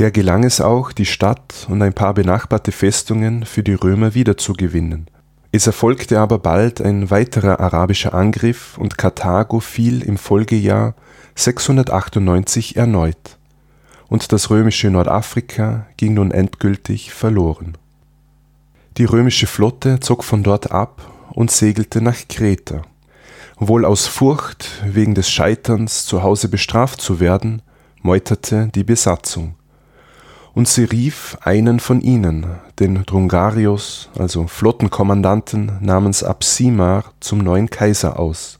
der 0.00 0.10
gelang 0.10 0.44
es 0.44 0.62
auch, 0.62 0.92
die 0.92 1.04
Stadt 1.04 1.66
und 1.68 1.82
ein 1.82 1.92
paar 1.92 2.14
benachbarte 2.14 2.72
Festungen 2.72 3.44
für 3.44 3.62
die 3.62 3.74
Römer 3.74 4.14
wiederzugewinnen. 4.14 5.08
Es 5.52 5.66
erfolgte 5.66 6.20
aber 6.20 6.38
bald 6.38 6.80
ein 6.80 7.10
weiterer 7.10 7.60
arabischer 7.60 8.14
Angriff 8.14 8.78
und 8.78 8.96
Karthago 8.96 9.60
fiel 9.60 10.00
im 10.02 10.16
Folgejahr 10.16 10.94
698 11.34 12.76
erneut, 12.76 13.38
und 14.08 14.32
das 14.32 14.50
römische 14.50 14.90
Nordafrika 14.90 15.86
ging 15.96 16.14
nun 16.14 16.30
endgültig 16.30 17.12
verloren. 17.12 17.76
Die 18.96 19.04
römische 19.04 19.46
Flotte 19.46 20.00
zog 20.00 20.24
von 20.24 20.42
dort 20.42 20.72
ab 20.72 21.02
und 21.32 21.50
segelte 21.50 22.00
nach 22.02 22.28
Kreta. 22.28 22.82
Wohl 23.56 23.84
aus 23.84 24.06
Furcht, 24.06 24.82
wegen 24.84 25.14
des 25.14 25.30
Scheiterns 25.30 26.06
zu 26.06 26.22
Hause 26.22 26.48
bestraft 26.48 27.00
zu 27.00 27.20
werden, 27.20 27.62
meuterte 28.02 28.68
die 28.74 28.84
Besatzung 28.84 29.54
und 30.54 30.68
sie 30.68 30.84
rief 30.84 31.38
einen 31.42 31.80
von 31.80 32.00
ihnen, 32.00 32.46
den 32.78 33.04
Drungarius, 33.04 34.10
also 34.18 34.46
Flottenkommandanten 34.46 35.78
namens 35.80 36.22
Absimar, 36.22 37.04
zum 37.20 37.38
neuen 37.38 37.70
Kaiser 37.70 38.18
aus. 38.18 38.59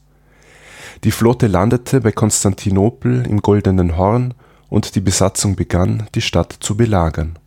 Die 1.03 1.11
Flotte 1.11 1.47
landete 1.47 2.01
bei 2.01 2.11
Konstantinopel 2.11 3.25
im 3.27 3.41
Goldenen 3.41 3.97
Horn 3.97 4.33
und 4.69 4.95
die 4.95 5.01
Besatzung 5.01 5.55
begann, 5.55 6.07
die 6.15 6.21
Stadt 6.21 6.55
zu 6.59 6.77
belagern. 6.77 7.39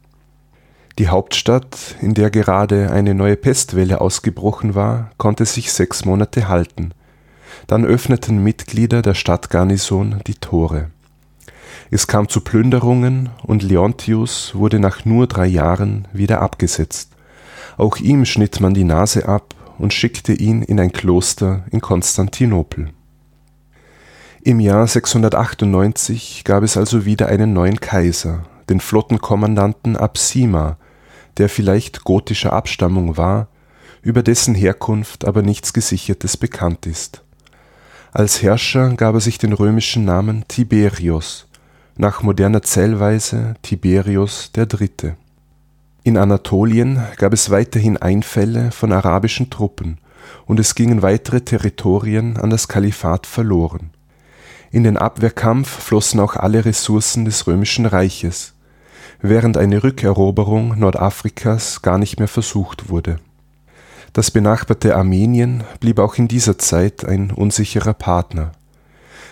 Die 0.99 1.08
Hauptstadt, 1.08 1.96
in 2.00 2.14
der 2.14 2.30
gerade 2.30 2.90
eine 2.90 3.14
neue 3.14 3.37
Pestwelle 3.37 4.00
ausgebrochen 4.00 4.75
war, 4.75 5.11
konnte 5.18 5.44
sich 5.44 5.73
sechs 5.73 6.04
Monate 6.04 6.49
halten. 6.49 6.92
Dann 7.66 7.84
öffneten 7.84 8.42
Mitglieder 8.42 9.02
der 9.02 9.14
Stadtgarnison 9.14 10.20
die 10.26 10.34
Tore 10.34 10.90
es 11.90 12.06
kam 12.06 12.28
zu 12.28 12.40
Plünderungen 12.40 13.30
und 13.42 13.62
Leontius 13.62 14.54
wurde 14.54 14.80
nach 14.80 15.04
nur 15.04 15.26
drei 15.26 15.46
Jahren 15.46 16.08
wieder 16.12 16.42
abgesetzt. 16.42 17.11
Auch 17.76 17.99
ihm 17.99 18.25
schnitt 18.25 18.61
man 18.61 18.75
die 18.75 18.84
Nase 18.84 19.28
ab 19.28 19.54
und 19.78 19.92
schickte 19.92 20.32
ihn 20.32 20.62
in 20.62 20.80
ein 20.80 20.92
Kloster 20.92 21.64
in 21.70 21.80
Konstantinopel. 21.80 22.90
Im 24.46 24.60
Jahr 24.60 24.86
698 24.86 26.42
gab 26.44 26.64
es 26.64 26.76
also 26.76 27.06
wieder 27.06 27.28
einen 27.28 27.54
neuen 27.54 27.80
Kaiser, 27.80 28.44
den 28.68 28.78
Flottenkommandanten 28.78 29.96
Absima, 29.96 30.76
der 31.38 31.48
vielleicht 31.48 32.04
gotischer 32.04 32.52
Abstammung 32.52 33.16
war, 33.16 33.48
über 34.02 34.22
dessen 34.22 34.54
Herkunft 34.54 35.24
aber 35.24 35.40
nichts 35.40 35.72
Gesichertes 35.72 36.36
bekannt 36.36 36.84
ist. 36.84 37.22
Als 38.12 38.42
Herrscher 38.42 38.90
gab 38.96 39.14
er 39.14 39.22
sich 39.22 39.38
den 39.38 39.54
römischen 39.54 40.04
Namen 40.04 40.44
Tiberius, 40.46 41.46
nach 41.96 42.22
moderner 42.22 42.60
Zählweise 42.60 43.54
Tiberius 43.62 44.50
III. 44.54 45.14
In 46.02 46.18
Anatolien 46.18 47.02
gab 47.16 47.32
es 47.32 47.48
weiterhin 47.48 47.96
Einfälle 47.96 48.72
von 48.72 48.92
arabischen 48.92 49.48
Truppen 49.48 49.96
und 50.44 50.60
es 50.60 50.74
gingen 50.74 51.00
weitere 51.00 51.40
Territorien 51.40 52.36
an 52.36 52.50
das 52.50 52.68
Kalifat 52.68 53.26
verloren. 53.26 53.94
In 54.75 54.83
den 54.83 54.97
Abwehrkampf 54.97 55.69
flossen 55.69 56.19
auch 56.19 56.35
alle 56.35 56.64
Ressourcen 56.64 57.25
des 57.25 57.47
römischen 57.47 57.87
Reiches, 57.87 58.54
während 59.23 59.57
eine 59.57 59.85
Rückeroberung 59.85 60.76
Nordafrikas 60.76 61.81
gar 61.81 61.97
nicht 61.97 62.19
mehr 62.19 62.26
versucht 62.26 62.88
wurde. 62.88 63.21
Das 64.14 64.33
benachbarte 64.33 64.97
Armenien 64.97 65.62
blieb 65.78 66.00
auch 66.00 66.16
in 66.16 66.26
dieser 66.26 66.59
Zeit 66.59 67.04
ein 67.04 67.31
unsicherer 67.31 67.95
Partner. 67.95 68.50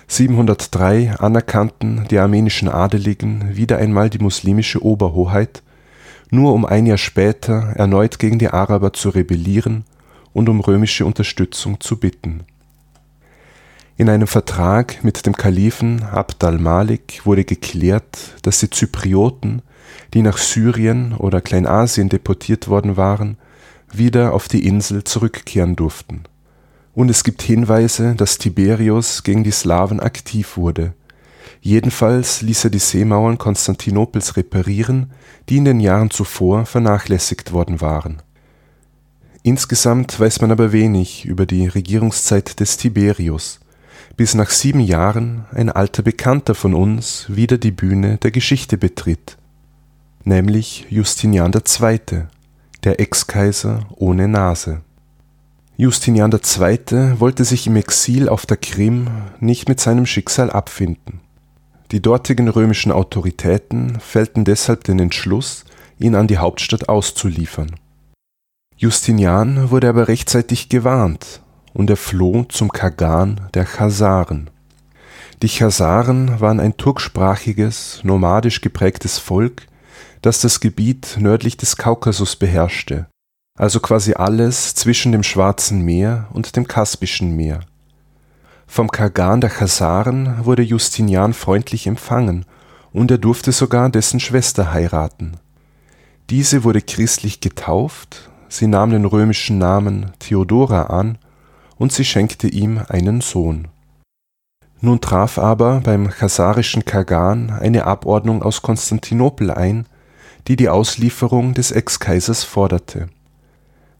703 0.06 1.16
anerkannten 1.18 2.06
die 2.08 2.20
armenischen 2.20 2.68
Adeligen 2.68 3.56
wieder 3.56 3.78
einmal 3.78 4.10
die 4.10 4.20
muslimische 4.20 4.80
Oberhoheit 4.84 5.64
nur 6.30 6.52
um 6.52 6.64
ein 6.64 6.86
Jahr 6.86 6.98
später 6.98 7.72
erneut 7.74 8.20
gegen 8.20 8.38
die 8.38 8.50
Araber 8.50 8.92
zu 8.92 9.08
rebellieren 9.08 9.86
und 10.32 10.48
um 10.48 10.60
römische 10.60 11.04
Unterstützung 11.04 11.80
zu 11.80 11.98
bitten. 11.98 12.44
In 13.96 14.08
einem 14.08 14.26
Vertrag 14.26 15.04
mit 15.04 15.26
dem 15.26 15.36
Kalifen 15.36 16.02
Abd 16.02 16.46
al-Malik 16.46 17.20
wurde 17.24 17.44
geklärt, 17.44 18.18
dass 18.42 18.60
die 18.60 18.70
Zyprioten, 18.70 19.62
die 20.14 20.22
nach 20.22 20.38
Syrien 20.38 21.14
oder 21.14 21.40
Kleinasien 21.40 22.08
deportiert 22.08 22.68
worden 22.68 22.96
waren, 22.96 23.36
wieder 23.92 24.32
auf 24.32 24.48
die 24.48 24.66
Insel 24.66 25.04
zurückkehren 25.04 25.76
durften. 25.76 26.22
Und 26.94 27.10
es 27.10 27.24
gibt 27.24 27.42
Hinweise, 27.42 28.14
dass 28.14 28.38
Tiberius 28.38 29.22
gegen 29.22 29.44
die 29.44 29.50
Slawen 29.50 30.00
aktiv 30.00 30.56
wurde 30.56 30.94
Jedenfalls 31.64 32.42
ließ 32.42 32.64
er 32.64 32.70
die 32.70 32.80
Seemauern 32.80 33.38
Konstantinopels 33.38 34.36
reparieren, 34.36 35.12
die 35.48 35.58
in 35.58 35.64
den 35.64 35.78
Jahren 35.78 36.10
zuvor 36.10 36.66
vernachlässigt 36.66 37.52
worden 37.52 37.80
waren. 37.80 38.20
Insgesamt 39.44 40.18
weiß 40.18 40.40
man 40.40 40.50
aber 40.50 40.72
wenig 40.72 41.24
über 41.24 41.46
die 41.46 41.68
Regierungszeit 41.68 42.58
des 42.58 42.78
Tiberius, 42.78 43.60
bis 44.16 44.34
nach 44.34 44.50
sieben 44.50 44.80
Jahren 44.80 45.44
ein 45.52 45.70
alter 45.70 46.02
Bekannter 46.02 46.54
von 46.54 46.74
uns 46.74 47.26
wieder 47.28 47.58
die 47.58 47.70
Bühne 47.70 48.18
der 48.18 48.30
Geschichte 48.30 48.78
betritt, 48.78 49.36
nämlich 50.24 50.86
Justinian 50.90 51.52
II., 51.52 52.24
der 52.84 53.00
Ex-Kaiser 53.00 53.86
ohne 53.96 54.28
Nase. 54.28 54.82
Justinian 55.76 56.32
II. 56.32 57.20
wollte 57.20 57.44
sich 57.44 57.66
im 57.66 57.76
Exil 57.76 58.28
auf 58.28 58.44
der 58.46 58.56
Krim 58.56 59.08
nicht 59.40 59.68
mit 59.68 59.80
seinem 59.80 60.06
Schicksal 60.06 60.50
abfinden 60.50 61.20
die 61.92 62.00
dortigen 62.00 62.48
römischen 62.48 62.90
Autoritäten 62.90 64.00
fällten 64.00 64.46
deshalb 64.46 64.84
den 64.84 64.98
Entschluss, 64.98 65.66
ihn 65.98 66.14
an 66.14 66.26
die 66.26 66.38
Hauptstadt 66.38 66.88
auszuliefern. 66.88 67.70
Justinian 68.78 69.70
wurde 69.70 69.90
aber 69.90 70.08
rechtzeitig 70.08 70.70
gewarnt 70.70 71.42
und 71.72 71.90
er 71.90 71.96
floh 71.96 72.44
zum 72.44 72.70
Kagan 72.72 73.48
der 73.54 73.66
Chasaren. 73.66 74.50
Die 75.42 75.48
Chasaren 75.48 76.40
waren 76.40 76.60
ein 76.60 76.76
turksprachiges, 76.76 78.00
nomadisch 78.04 78.60
geprägtes 78.60 79.18
Volk, 79.18 79.66
das 80.20 80.40
das 80.40 80.60
Gebiet 80.60 81.16
nördlich 81.18 81.56
des 81.56 81.76
Kaukasus 81.76 82.36
beherrschte, 82.36 83.06
also 83.58 83.80
quasi 83.80 84.14
alles 84.14 84.74
zwischen 84.74 85.12
dem 85.12 85.22
Schwarzen 85.22 85.82
Meer 85.82 86.28
und 86.32 86.56
dem 86.56 86.68
Kaspischen 86.68 87.34
Meer 87.34 87.60
vom 88.72 88.90
Kagan 88.90 89.42
der 89.42 89.50
Chasaren 89.50 90.46
wurde 90.46 90.62
Justinian 90.62 91.34
freundlich 91.34 91.86
empfangen 91.86 92.46
und 92.90 93.10
er 93.10 93.18
durfte 93.18 93.52
sogar 93.52 93.90
dessen 93.90 94.18
Schwester 94.18 94.72
heiraten. 94.72 95.36
Diese 96.30 96.64
wurde 96.64 96.80
christlich 96.80 97.40
getauft, 97.40 98.30
sie 98.48 98.66
nahm 98.66 98.88
den 98.88 99.04
römischen 99.04 99.58
Namen 99.58 100.12
Theodora 100.20 100.84
an 100.84 101.18
und 101.82 101.92
sie 101.92 102.06
schenkte 102.06 102.48
ihm 102.48 102.80
einen 102.88 103.20
Sohn. 103.20 103.68
Nun 104.80 105.02
traf 105.02 105.38
aber 105.38 105.80
beim 105.80 106.08
chasarischen 106.08 106.86
Kagan 106.86 107.50
eine 107.50 107.84
Abordnung 107.84 108.42
aus 108.42 108.62
Konstantinopel 108.62 109.50
ein, 109.50 109.86
die 110.48 110.56
die 110.56 110.70
Auslieferung 110.70 111.52
des 111.52 111.70
Ex-Kaisers 111.72 112.42
forderte 112.44 113.08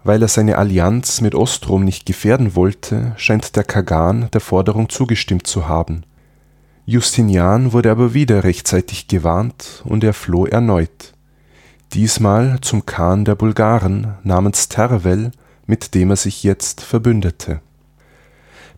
weil 0.04 0.22
er 0.22 0.28
seine 0.28 0.58
Allianz 0.58 1.20
mit 1.20 1.34
Ostrom 1.34 1.84
nicht 1.84 2.06
gefährden 2.06 2.54
wollte, 2.56 3.12
scheint 3.16 3.56
der 3.56 3.64
Kagan 3.64 4.28
der 4.32 4.40
Forderung 4.40 4.88
zugestimmt 4.88 5.46
zu 5.46 5.68
haben. 5.68 6.04
Justinian 6.84 7.72
wurde 7.72 7.90
aber 7.90 8.12
wieder 8.12 8.42
rechtzeitig 8.42 9.06
gewarnt 9.06 9.82
und 9.84 10.02
er 10.02 10.12
floh 10.12 10.46
erneut. 10.46 11.12
Diesmal 11.92 12.58
zum 12.62 12.86
Khan 12.86 13.24
der 13.24 13.36
Bulgaren 13.36 14.14
namens 14.24 14.68
Tervel, 14.68 15.30
mit 15.66 15.94
dem 15.94 16.10
er 16.10 16.16
sich 16.16 16.42
jetzt 16.42 16.80
verbündete. 16.80 17.60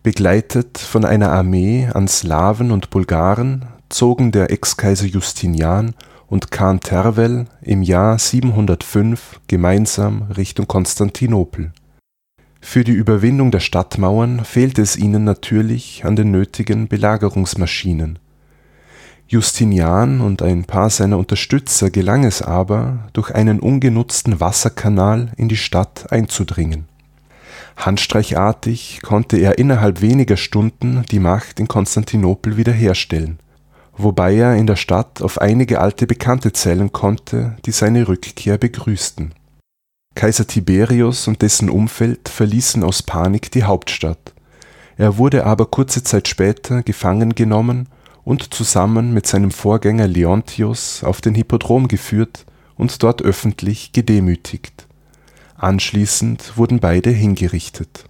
Begleitet 0.05 0.77
von 0.77 1.03
einer 1.03 1.31
Armee 1.31 1.89
an 1.91 2.07
Slawen 2.07 2.69
und 2.69 2.91
Bulgaren 2.91 3.65
zogen 3.89 4.31
der 4.31 4.51
Ex-Kaiser 4.51 5.07
Justinian 5.07 5.95
und 6.27 6.51
Khan 6.51 6.79
Tervel 6.79 7.45
im 7.63 7.81
Jahr 7.81 8.19
705 8.19 9.39
gemeinsam 9.47 10.27
Richtung 10.37 10.67
Konstantinopel. 10.67 11.71
Für 12.61 12.83
die 12.83 12.91
Überwindung 12.91 13.49
der 13.49 13.61
Stadtmauern 13.61 14.45
fehlte 14.45 14.83
es 14.83 14.95
ihnen 14.95 15.23
natürlich 15.23 16.05
an 16.05 16.15
den 16.15 16.29
nötigen 16.29 16.87
Belagerungsmaschinen. 16.87 18.19
Justinian 19.27 20.21
und 20.21 20.43
ein 20.43 20.65
paar 20.65 20.91
seiner 20.91 21.17
Unterstützer 21.17 21.89
gelang 21.89 22.25
es 22.25 22.43
aber, 22.43 23.09
durch 23.13 23.33
einen 23.33 23.59
ungenutzten 23.59 24.39
Wasserkanal 24.39 25.31
in 25.35 25.49
die 25.49 25.57
Stadt 25.57 26.11
einzudringen. 26.11 26.85
Handstreichartig 27.75 29.01
konnte 29.01 29.37
er 29.37 29.57
innerhalb 29.57 30.01
weniger 30.01 30.37
Stunden 30.37 31.03
die 31.11 31.19
Macht 31.19 31.59
in 31.59 31.67
Konstantinopel 31.67 32.57
wiederherstellen 32.57 33.39
wobei 33.97 34.35
er 34.35 34.55
in 34.55 34.67
der 34.67 34.75
Stadt 34.75 35.21
auf 35.21 35.39
einige 35.39 35.79
alte 35.79 36.07
Bekannte 36.07 36.53
zählen 36.53 36.91
konnte, 36.91 37.57
die 37.65 37.71
seine 37.71 38.07
Rückkehr 38.07 38.57
begrüßten. 38.57 39.33
Kaiser 40.15 40.47
Tiberius 40.47 41.27
und 41.27 41.41
dessen 41.41 41.69
Umfeld 41.69 42.29
verließen 42.29 42.83
aus 42.83 43.03
Panik 43.03 43.51
die 43.51 43.63
Hauptstadt. 43.63 44.33
Er 44.97 45.17
wurde 45.17 45.45
aber 45.45 45.65
kurze 45.65 46.03
Zeit 46.03 46.27
später 46.27 46.83
gefangen 46.83 47.35
genommen 47.35 47.89
und 48.23 48.53
zusammen 48.53 49.13
mit 49.13 49.27
seinem 49.27 49.51
Vorgänger 49.51 50.07
Leontius 50.07 51.03
auf 51.03 51.19
den 51.19 51.35
Hippodrom 51.35 51.87
geführt 51.89 52.45
und 52.77 53.03
dort 53.03 53.21
öffentlich 53.21 53.91
gedemütigt. 53.91 54.84
Anschließend 55.55 56.57
wurden 56.57 56.79
beide 56.79 57.09
hingerichtet 57.09 58.09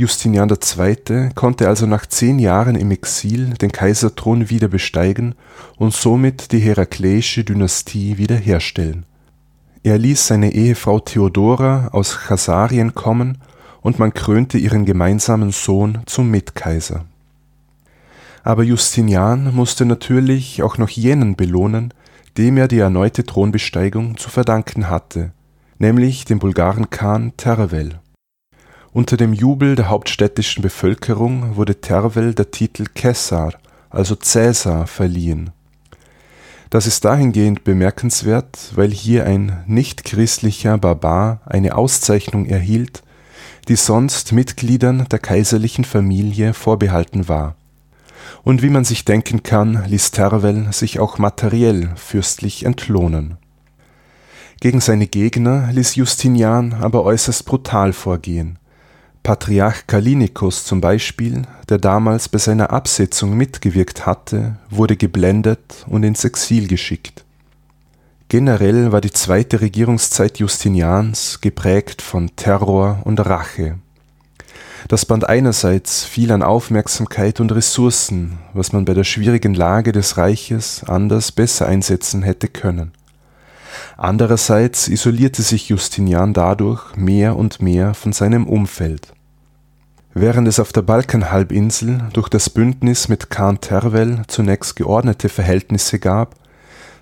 Justinian 0.00 0.48
II. 0.48 1.28
konnte 1.34 1.68
also 1.68 1.84
nach 1.84 2.06
zehn 2.06 2.38
Jahren 2.38 2.74
im 2.74 2.90
Exil 2.90 3.50
den 3.60 3.70
Kaiserthron 3.70 4.48
wieder 4.48 4.68
besteigen 4.68 5.34
und 5.76 5.92
somit 5.92 6.52
die 6.52 6.58
herakleische 6.58 7.44
Dynastie 7.44 8.16
wiederherstellen. 8.16 9.04
Er 9.82 9.98
ließ 9.98 10.26
seine 10.26 10.52
Ehefrau 10.54 11.00
Theodora 11.00 11.88
aus 11.92 12.16
Chasarien 12.16 12.94
kommen 12.94 13.42
und 13.82 13.98
man 13.98 14.14
krönte 14.14 14.56
ihren 14.56 14.86
gemeinsamen 14.86 15.50
Sohn 15.50 15.98
zum 16.06 16.30
Mitkaiser. 16.30 17.04
Aber 18.42 18.62
Justinian 18.62 19.54
musste 19.54 19.84
natürlich 19.84 20.62
auch 20.62 20.78
noch 20.78 20.88
jenen 20.88 21.36
belohnen, 21.36 21.92
dem 22.38 22.56
er 22.56 22.68
die 22.68 22.78
erneute 22.78 23.24
Thronbesteigung 23.26 24.16
zu 24.16 24.30
verdanken 24.30 24.88
hatte, 24.88 25.32
nämlich 25.80 26.24
dem 26.24 26.38
Bulgarenkhan 26.38 27.36
Tervel 27.36 27.98
unter 28.92 29.16
dem 29.16 29.32
Jubel 29.32 29.76
der 29.76 29.88
hauptstädtischen 29.88 30.62
Bevölkerung 30.62 31.54
wurde 31.54 31.80
Tervel 31.80 32.34
der 32.34 32.50
Titel 32.50 32.86
Caesar, 32.92 33.52
also 33.88 34.16
Cäsar, 34.16 34.88
verliehen. 34.88 35.50
Das 36.70 36.88
ist 36.88 37.04
dahingehend 37.04 37.62
bemerkenswert, 37.62 38.72
weil 38.74 38.90
hier 38.90 39.26
ein 39.26 39.62
nichtchristlicher 39.66 40.76
Barbar 40.78 41.40
eine 41.46 41.76
Auszeichnung 41.76 42.46
erhielt, 42.46 43.04
die 43.68 43.76
sonst 43.76 44.32
Mitgliedern 44.32 45.06
der 45.08 45.20
kaiserlichen 45.20 45.84
Familie 45.84 46.52
vorbehalten 46.52 47.28
war. 47.28 47.54
Und 48.42 48.62
wie 48.62 48.70
man 48.70 48.84
sich 48.84 49.04
denken 49.04 49.44
kann, 49.44 49.84
ließ 49.86 50.10
Tervel 50.10 50.72
sich 50.72 50.98
auch 50.98 51.18
materiell 51.18 51.90
fürstlich 51.94 52.64
entlohnen 52.64 53.39
Gegen 54.60 54.80
seine 54.80 55.06
Gegner 55.06 55.70
ließ 55.72 55.94
Justinian 55.94 56.74
aber 56.74 57.02
äußerst 57.04 57.46
brutal 57.46 57.94
vorgehen. 57.94 58.58
Patriarch 59.22 59.86
Kallinikos 59.86 60.64
zum 60.64 60.82
Beispiel, 60.82 61.42
der 61.70 61.78
damals 61.78 62.28
bei 62.28 62.36
seiner 62.36 62.70
Absetzung 62.70 63.36
mitgewirkt 63.38 64.04
hatte, 64.04 64.56
wurde 64.68 64.96
geblendet 64.96 65.86
und 65.86 66.02
ins 66.02 66.24
Exil 66.24 66.68
geschickt. 66.68 67.24
Generell 68.28 68.92
war 68.92 69.00
die 69.00 69.10
zweite 69.10 69.62
Regierungszeit 69.62 70.38
Justinians 70.38 71.40
geprägt 71.40 72.02
von 72.02 72.30
Terror 72.36 73.00
und 73.04 73.18
Rache. 73.18 73.78
Das 74.88 75.06
band 75.06 75.28
einerseits 75.28 76.04
viel 76.04 76.32
an 76.32 76.42
Aufmerksamkeit 76.42 77.40
und 77.40 77.52
Ressourcen, 77.52 78.38
was 78.52 78.72
man 78.72 78.84
bei 78.84 78.92
der 78.94 79.04
schwierigen 79.04 79.54
Lage 79.54 79.92
des 79.92 80.18
Reiches 80.18 80.84
anders 80.84 81.32
besser 81.32 81.66
einsetzen 81.66 82.22
hätte 82.22 82.48
können. 82.48 82.92
Andererseits 83.96 84.88
isolierte 84.88 85.42
sich 85.42 85.68
Justinian 85.68 86.32
dadurch 86.32 86.96
mehr 86.96 87.36
und 87.36 87.62
mehr 87.62 87.94
von 87.94 88.12
seinem 88.12 88.46
Umfeld. 88.46 89.12
Während 90.12 90.48
es 90.48 90.58
auf 90.58 90.72
der 90.72 90.82
Balkanhalbinsel 90.82 92.08
durch 92.12 92.28
das 92.28 92.50
Bündnis 92.50 93.08
mit 93.08 93.30
Khan 93.30 93.60
Tervel 93.60 94.22
zunächst 94.26 94.74
geordnete 94.74 95.28
Verhältnisse 95.28 95.98
gab, 96.00 96.34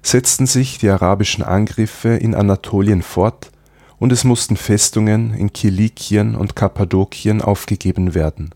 setzten 0.03 0.47
sich 0.47 0.79
die 0.79 0.91
arabischen 0.91 1.43
Angriffe 1.43 2.11
in 2.11 2.35
Anatolien 2.35 3.03
fort 3.03 3.51
und 3.99 4.13
es 4.13 4.25
mussten 4.25 4.57
Festungen 4.57 5.35
in 5.35 5.53
Kilikien 5.53 6.35
und 6.35 6.55
Kappadokien 6.55 7.41
aufgegeben 7.41 8.15
werden. 8.15 8.51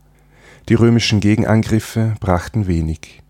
Die 0.69 0.75
römischen 0.75 1.21
Gegenangriffe 1.21 2.15
brachten 2.21 2.67
wenig 2.67 3.22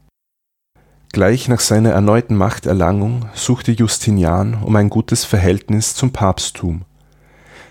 Gleich 1.12 1.46
nach 1.46 1.60
seiner 1.60 1.90
erneuten 1.90 2.34
Machterlangung 2.36 3.26
suchte 3.34 3.70
Justinian 3.72 4.54
um 4.54 4.74
ein 4.76 4.88
gutes 4.88 5.26
Verhältnis 5.26 5.94
zum 5.94 6.10
Papsttum. 6.10 6.86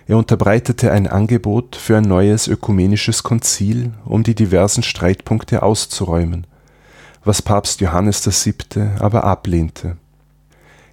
Er 0.06 0.18
unterbreitete 0.18 0.92
ein 0.92 1.08
Angebot 1.08 1.76
für 1.76 1.98
ein 1.98 2.04
neues 2.04 2.48
ökumenisches 2.48 3.24
Konzil, 3.24 3.94
um 4.06 4.22
die 4.22 4.36
diversen 4.36 4.84
Streitpunkte 4.84 5.64
auszuräumen, 5.64 6.46
was 7.24 7.42
Papst 7.42 7.82
Johannes 7.82 8.24
VII. 8.28 8.90
aber 9.00 9.24
ablehnte. 9.24 9.98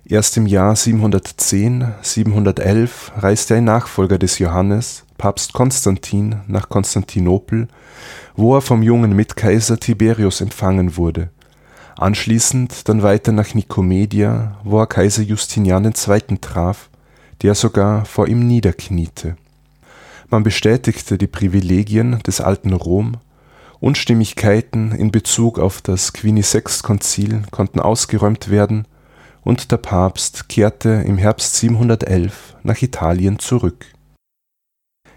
Erst 0.07 0.39
im 0.39 0.47
Jahr 0.47 0.75
710/711 0.75 3.13
reiste 3.19 3.57
ein 3.57 3.65
Nachfolger 3.65 4.17
des 4.17 4.39
Johannes, 4.39 5.05
Papst 5.19 5.53
Konstantin, 5.53 6.37
nach 6.47 6.71
Konstantinopel, 6.71 7.69
wo 8.37 8.55
er 8.55 8.63
vom 8.63 8.83
jungen 8.83 9.15
Mitkaiser 9.15 9.79
Tiberius 9.79 10.41
empfangen 10.41 10.97
wurde 10.97 11.29
Anschließend 11.99 12.89
dann 12.89 13.03
weiter 13.03 13.33
nach 13.33 13.55
Nikomedia, 13.55 14.57
wo 14.63 14.79
er 14.79 14.87
Kaiser 14.87 15.25
Justinian 15.25 15.85
II. 15.85 16.39
traf, 16.41 16.91
der 17.43 17.57
sogar 17.57 18.05
vor 18.05 18.29
ihm 18.29 18.47
niederkniete. 18.47 19.37
Man 20.31 20.45
bestätigte 20.45 21.19
die 21.19 21.27
Privilegien 21.27 22.21
des 22.21 22.41
alten 22.41 22.73
Rom, 22.73 23.17
Unstimmigkeiten 23.81 24.93
in 24.93 25.11
Bezug 25.11 25.59
auf 25.59 25.81
das 25.81 26.13
Quinisext-Konzil 26.13 27.43
konnten 27.51 27.81
ausgeräumt 27.81 28.49
werden 28.49 28.87
und 29.43 29.73
der 29.73 29.79
Papst 29.79 30.49
kehrte 30.49 31.03
im 31.05 31.19
Herbst 31.19 31.57
711 31.57 32.55
nach 32.63 32.81
Italien 32.81 33.41
zurück. 33.41 33.87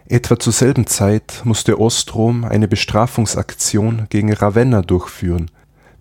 Etwa 0.07 0.39
zur 0.39 0.53
selben 0.53 0.87
Zeit 0.87 1.41
musste 1.43 1.79
Ostrom 1.79 2.43
eine 2.43 2.67
Bestrafungsaktion 2.67 4.07
gegen 4.09 4.33
Ravenna 4.33 4.81
durchführen 4.81 5.51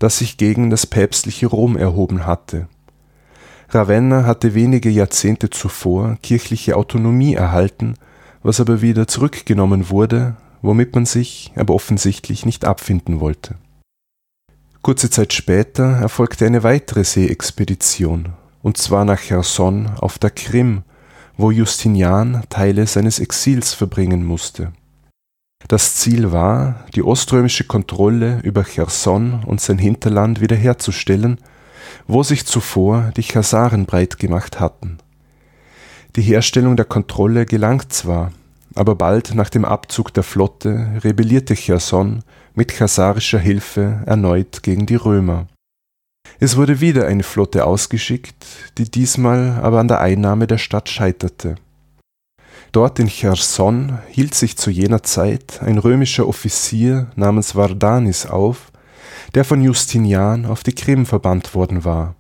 das 0.00 0.18
sich 0.18 0.36
gegen 0.36 0.70
das 0.70 0.86
päpstliche 0.86 1.46
Rom 1.46 1.76
erhoben 1.76 2.26
hatte. 2.26 2.66
Ravenna 3.68 4.24
hatte 4.24 4.54
wenige 4.54 4.90
Jahrzehnte 4.90 5.50
zuvor 5.50 6.18
kirchliche 6.22 6.76
Autonomie 6.76 7.34
erhalten, 7.34 7.94
was 8.42 8.58
aber 8.58 8.82
wieder 8.82 9.06
zurückgenommen 9.06 9.90
wurde, 9.90 10.36
womit 10.62 10.94
man 10.94 11.06
sich 11.06 11.52
aber 11.54 11.74
offensichtlich 11.74 12.44
nicht 12.44 12.64
abfinden 12.64 13.20
wollte. 13.20 13.56
Kurze 14.82 15.10
Zeit 15.10 15.34
später 15.34 15.84
erfolgte 15.84 16.46
eine 16.46 16.62
weitere 16.62 17.04
Seeexpedition, 17.04 18.30
und 18.62 18.78
zwar 18.78 19.04
nach 19.04 19.20
Cherson 19.20 19.90
auf 19.98 20.18
der 20.18 20.30
Krim, 20.30 20.82
wo 21.36 21.50
Justinian 21.50 22.42
Teile 22.48 22.86
seines 22.86 23.20
Exils 23.20 23.74
verbringen 23.74 24.24
musste 24.24 24.72
das 25.68 25.94
Ziel 25.94 26.32
war, 26.32 26.84
die 26.94 27.02
oströmische 27.02 27.64
Kontrolle 27.64 28.40
über 28.42 28.64
Cherson 28.64 29.44
und 29.44 29.60
sein 29.60 29.78
Hinterland 29.78 30.40
wiederherzustellen, 30.40 31.38
wo 32.06 32.22
sich 32.22 32.46
zuvor 32.46 33.12
die 33.16 33.22
Chasaren 33.22 33.86
breit 33.86 34.18
gemacht 34.18 34.58
hatten. 34.58 34.98
Die 36.16 36.22
Herstellung 36.22 36.76
der 36.76 36.86
Kontrolle 36.86 37.46
gelang 37.46 37.88
zwar, 37.88 38.32
aber 38.74 38.96
bald 38.96 39.34
nach 39.34 39.48
dem 39.48 39.64
Abzug 39.64 40.12
der 40.12 40.22
Flotte 40.22 41.00
rebellierte 41.04 41.54
Cherson 41.54 42.24
mit 42.54 42.72
chasarischer 42.72 43.38
Hilfe 43.38 44.02
erneut 44.06 44.62
gegen 44.62 44.86
die 44.86 44.96
Römer. 44.96 45.46
Es 46.40 46.56
wurde 46.56 46.80
wieder 46.80 47.06
eine 47.06 47.22
Flotte 47.22 47.64
ausgeschickt, 47.64 48.46
die 48.78 48.90
diesmal 48.90 49.60
aber 49.62 49.78
an 49.78 49.88
der 49.88 50.00
Einnahme 50.00 50.46
der 50.46 50.58
Stadt 50.58 50.88
scheiterte 50.88 51.56
Dort 52.72 53.00
in 53.00 53.08
Cherson 53.08 53.98
hielt 54.08 54.34
sich 54.34 54.56
zu 54.56 54.70
jener 54.70 55.02
Zeit 55.02 55.60
ein 55.62 55.78
römischer 55.78 56.28
Offizier 56.28 57.08
namens 57.16 57.56
Vardanis 57.56 58.26
auf, 58.26 58.70
der 59.34 59.44
von 59.44 59.60
Justinian 59.60 60.46
auf 60.46 60.62
die 60.62 60.74
Krim 60.74 61.04
verbannt 61.04 61.54
worden 61.54 61.84
war. 61.84 62.14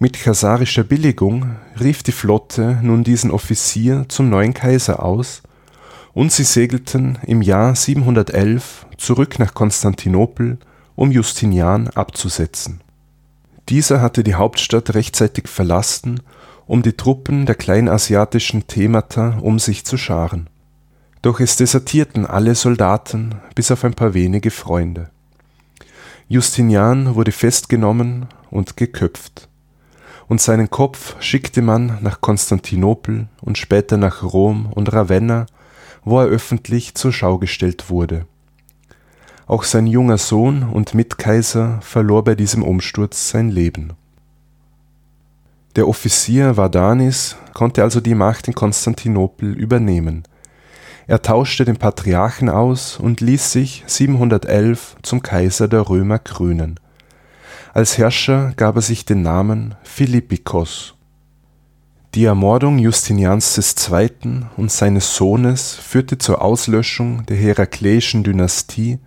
Mit 0.00 0.16
chasarischer 0.16 0.84
Billigung 0.84 1.56
rief 1.78 2.02
die 2.02 2.12
Flotte 2.12 2.78
nun 2.82 3.04
diesen 3.04 3.30
Offizier 3.30 4.06
zum 4.08 4.28
neuen 4.30 4.54
Kaiser 4.54 5.02
aus, 5.02 5.42
und 6.12 6.32
sie 6.32 6.44
segelten 6.44 7.18
im 7.26 7.42
Jahr 7.42 7.76
711 7.76 8.86
zurück 8.96 9.38
nach 9.38 9.54
Konstantinopel, 9.54 10.58
um 10.96 11.12
Justinian 11.12 11.88
abzusetzen. 11.88 12.80
Dieser 13.68 14.00
hatte 14.00 14.24
die 14.24 14.34
Hauptstadt 14.34 14.94
rechtzeitig 14.94 15.46
verlassen 15.46 16.20
um 16.68 16.82
die 16.82 16.92
Truppen 16.92 17.46
der 17.46 17.54
kleinasiatischen 17.54 18.66
Themata 18.66 19.38
um 19.40 19.58
sich 19.58 19.84
zu 19.84 19.96
scharen. 19.96 20.48
Doch 21.22 21.40
es 21.40 21.56
desertierten 21.56 22.26
alle 22.26 22.54
Soldaten, 22.54 23.34
bis 23.54 23.72
auf 23.72 23.84
ein 23.84 23.94
paar 23.94 24.14
wenige 24.14 24.50
Freunde. 24.50 25.10
Justinian 26.28 27.14
wurde 27.14 27.32
festgenommen 27.32 28.26
und 28.50 28.76
geköpft, 28.76 29.48
und 30.28 30.42
seinen 30.42 30.68
Kopf 30.68 31.16
schickte 31.20 31.62
man 31.62 31.98
nach 32.02 32.20
Konstantinopel 32.20 33.28
und 33.40 33.56
später 33.56 33.96
nach 33.96 34.22
Rom 34.22 34.66
und 34.70 34.92
Ravenna, 34.92 35.46
wo 36.04 36.20
er 36.20 36.26
öffentlich 36.26 36.94
zur 36.94 37.14
Schau 37.14 37.38
gestellt 37.38 37.88
wurde. 37.88 38.26
Auch 39.46 39.64
sein 39.64 39.86
junger 39.86 40.18
Sohn 40.18 40.64
und 40.64 40.94
Mitkaiser 40.94 41.80
verlor 41.80 42.24
bei 42.24 42.34
diesem 42.34 42.62
Umsturz 42.62 43.30
sein 43.30 43.48
Leben 43.48 43.94
der 45.76 45.86
Offizier 45.86 46.56
Vardanis 46.56 47.36
konnte 47.52 47.82
also 47.82 48.00
die 48.00 48.14
Macht 48.14 48.48
in 48.48 48.54
Konstantinopel 48.54 49.52
übernehmen. 49.52 50.24
Er 51.06 51.22
tauschte 51.22 51.64
den 51.64 51.76
Patriarchen 51.76 52.48
aus 52.48 52.98
und 52.98 53.20
ließ 53.20 53.52
sich 53.52 53.84
711 53.86 54.96
zum 55.02 55.22
Kaiser 55.22 55.68
der 55.68 55.88
Römer 55.88 56.18
krönen. 56.18 56.80
Als 57.74 57.96
Herrscher 57.96 58.52
gab 58.56 58.76
er 58.76 58.82
sich 58.82 59.04
den 59.04 59.22
Namen 59.22 59.74
Philippikos. 59.82 60.94
Die 62.14 62.24
Ermordung 62.24 62.78
Justinians 62.78 63.56
II. 63.88 64.46
und 64.56 64.72
seines 64.72 65.14
Sohnes 65.14 65.74
führte 65.74 66.18
zur 66.18 66.42
Auslöschung 66.42 67.24
der 67.26 67.36
Herakleischen 67.36 68.24
Dynastie, 68.24 68.98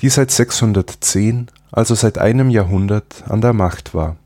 die 0.00 0.08
seit 0.08 0.30
610, 0.30 1.48
also 1.70 1.94
seit 1.94 2.18
einem 2.18 2.50
Jahrhundert, 2.50 3.24
an 3.28 3.40
der 3.40 3.52
Macht 3.52 3.94
war 3.94 4.16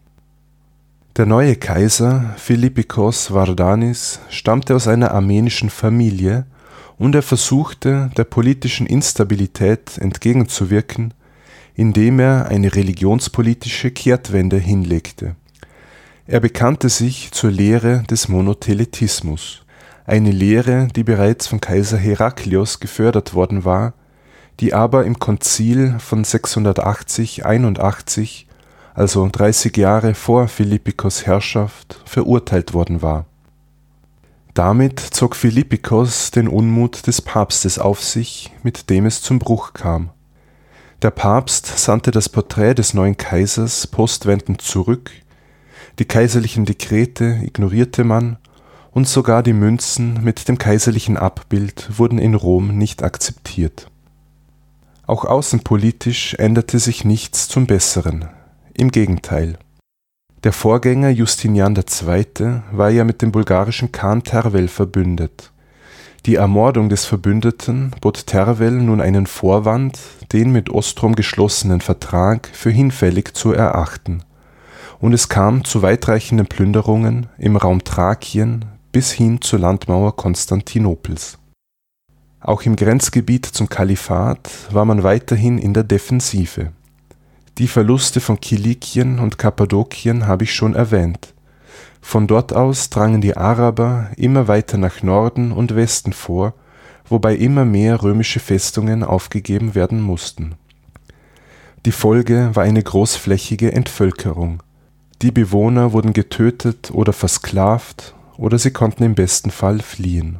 der 1.17 1.27
neue 1.27 1.55
Kaiser 1.55 2.35
Philippikos 2.39 3.33
Vardanis 3.33 4.19
stammte 4.31 4.75
aus 4.75 4.89
einer 4.89 5.13
armenischen 5.13 5.71
Familie 5.71 6.45
und 6.99 7.15
er 7.15 7.23
versuchte, 7.23 8.11
der 8.17 8.25
politischen 8.25 8.87
Instabilität 8.87 9.97
entgegenzuwirken, 9.99 11.15
indem 11.77 12.19
er 12.19 12.49
eine 12.49 12.75
religionspolitische 12.75 13.93
Kehrtwende 13.93 14.59
hinlegte. 14.59 15.37
Er 16.27 16.41
bekannte 16.41 16.89
sich 16.89 17.31
zur 17.31 17.53
Lehre 17.53 18.03
des 18.11 18.29
Monotheletismus, 18.29 19.63
eine 20.07 20.33
Lehre, 20.33 20.89
die 20.97 21.05
bereits 21.05 21.47
von 21.47 21.61
Kaiser 21.61 21.99
Heraklios 21.99 22.81
gefördert 22.81 23.35
worden 23.35 23.65
war, 23.65 23.95
die 24.59 24.75
aber 24.75 25.05
im 25.05 25.21
Konzil 25.21 25.97
von 26.01 26.25
680 26.25 27.47
81 27.47 28.44
also 28.95 29.29
30 29.31 29.77
Jahre 29.77 30.15
vor 30.15 30.49
Philippikos 30.49 31.27
Herrschaft, 31.27 32.01
verurteilt 32.05 32.73
worden 32.73 33.03
war. 33.03 33.27
Damit 34.55 35.01
zog 35.01 35.35
Philippikos 35.35 36.31
den 36.31 36.47
Unmut 36.47 37.09
des 37.09 37.21
Papstes 37.21 37.81
auf 37.81 38.03
sich, 38.03 38.53
mit 38.63 38.89
dem 38.89 39.05
es 39.05 39.21
zum 39.21 39.41
Bruch 39.41 39.73
kam. 39.73 40.11
Der 41.03 41.11
Papst 41.11 41.67
sandte 41.67 42.13
das 42.13 42.29
Porträt 42.29 42.75
des 42.75 42.95
neuen 42.95 43.17
Kaisers 43.17 43.89
postwendend 43.89 44.63
zurück, 44.63 45.11
die 45.99 46.05
kaiserlichen 46.05 46.65
Dekrete 46.65 47.41
ignorierte 47.43 48.05
man 48.05 48.39
und 48.93 49.09
sogar 49.09 49.43
die 49.43 49.53
Münzen 49.53 50.23
mit 50.23 50.49
dem 50.49 50.57
kaiserlichen 50.57 51.17
Abbild 51.17 51.99
wurden 51.99 52.19
in 52.19 52.35
Rom 52.35 52.79
nicht 52.79 53.03
akzeptiert. 53.03 53.89
Auch 55.07 55.25
außenpolitisch 55.25 56.35
änderte 56.35 56.79
sich 56.79 57.05
nichts 57.05 57.49
zum 57.49 57.67
Besseren, 57.67 58.29
im 58.77 58.91
Gegenteil. 58.91 59.59
Der 60.43 60.53
Vorgänger 60.53 61.09
Justinian 61.09 61.75
II. 61.75 62.61
war 62.73 62.91
ja 62.91 63.05
mit 63.05 63.23
dem 63.23 63.33
bulgarischen 63.33 63.93
Khan 63.93 64.23
Tervel 64.23 64.69
verbündet. 64.69 65.53
Die 66.27 66.37
Ermordung 66.37 66.89
des 66.89 67.05
Verbündeten 67.05 67.93
bot 68.01 68.27
Tervel 68.27 68.73
nun 68.73 69.01
einen 69.01 69.27
Vorwand, 69.27 69.99
den 70.33 70.53
mit 70.53 70.71
Ostrom 70.71 71.15
geschlossenen 71.15 71.81
Vertrag 71.81 72.49
für 72.53 72.71
hinfällig 72.71 73.35
zu 73.35 73.53
erachten, 73.53 74.23
und 75.01 75.13
es 75.13 75.29
kam 75.29 75.65
zu 75.65 75.83
weitreichenden 75.83 76.47
Plünderungen 76.47 77.27
im 77.37 77.57
Raum 77.57 77.85
Thrakien 77.85 78.65
bis 78.91 79.13
hin 79.13 79.41
zur 79.43 79.59
Landmauer 79.59 80.17
Konstantinopels. 80.17 81.39
Auch 82.41 82.63
im 82.63 82.77
Grenzgebiet 82.77 83.47
zum 83.47 83.69
Kalifat 83.69 84.51
war 84.71 84.85
man 84.85 85.03
weiterhin 85.03 85.59
in 85.59 85.75
der 85.75 85.85
Defensive. 85.85 86.73
Die 87.59 87.69
Verluste 87.69 88.21
von 88.21 88.41
Kilikien 88.41 89.21
und 89.21 89.39
Kappadokien 89.39 90.27
habe 90.27 90.43
ich 90.43 90.53
schon 90.55 90.75
erwähnt. 90.75 91.35
Von 92.01 92.27
dort 92.27 92.53
aus 92.53 92.91
drangen 92.91 93.21
die 93.21 93.37
Araber 93.37 94.11
immer 94.17 94.49
weiter 94.49 94.77
nach 94.77 95.03
Norden 95.03 95.53
und 95.53 95.77
Westen 95.77 96.13
vor, 96.13 96.55
wobei 97.09 97.37
immer 97.37 97.65
mehr 97.65 98.03
römische 98.03 98.41
Festungen 98.41 99.05
aufgegeben 99.05 99.77
werden 99.77 100.01
mussten. 100.01 100.57
Die 101.87 101.93
Folge 101.93 102.51
war 102.55 102.65
eine 102.65 102.83
großflächige 102.83 103.73
Entvölkerung. 103.73 104.63
Die 105.23 105.31
Bewohner 105.31 105.93
wurden 105.93 106.13
getötet 106.13 106.91
oder 106.93 107.13
versklavt 107.13 108.15
oder 108.37 108.59
sie 108.59 108.73
konnten 108.73 109.05
im 109.05 109.15
besten 109.15 109.53
Fall 109.53 109.81
fliehen. 109.81 110.39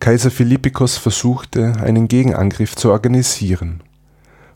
Kaiser 0.00 0.30
Philippikos 0.30 0.96
versuchte, 0.96 1.74
einen 1.80 2.08
Gegenangriff 2.08 2.76
zu 2.76 2.90
organisieren. 2.90 3.82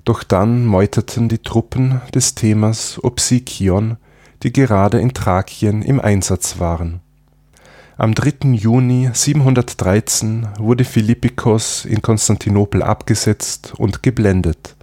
Doch 0.06 0.22
dann 0.22 0.64
meuterten 0.64 1.28
die 1.28 1.40
Truppen 1.42 2.00
des 2.14 2.34
Themas 2.34 2.98
Opsikion, 3.04 3.98
die 4.42 4.52
gerade 4.54 4.98
in 4.98 5.12
Thrakien 5.12 5.82
im 5.82 6.00
Einsatz 6.00 6.58
waren. 6.58 7.00
Am 7.98 8.14
3. 8.14 8.52
Juni 8.54 9.10
713 9.12 10.48
wurde 10.58 10.84
Philippikos 10.84 11.84
in 11.84 12.00
Konstantinopel 12.00 12.82
abgesetzt 12.82 13.74
und 13.76 14.02
geblendet, 14.02 14.76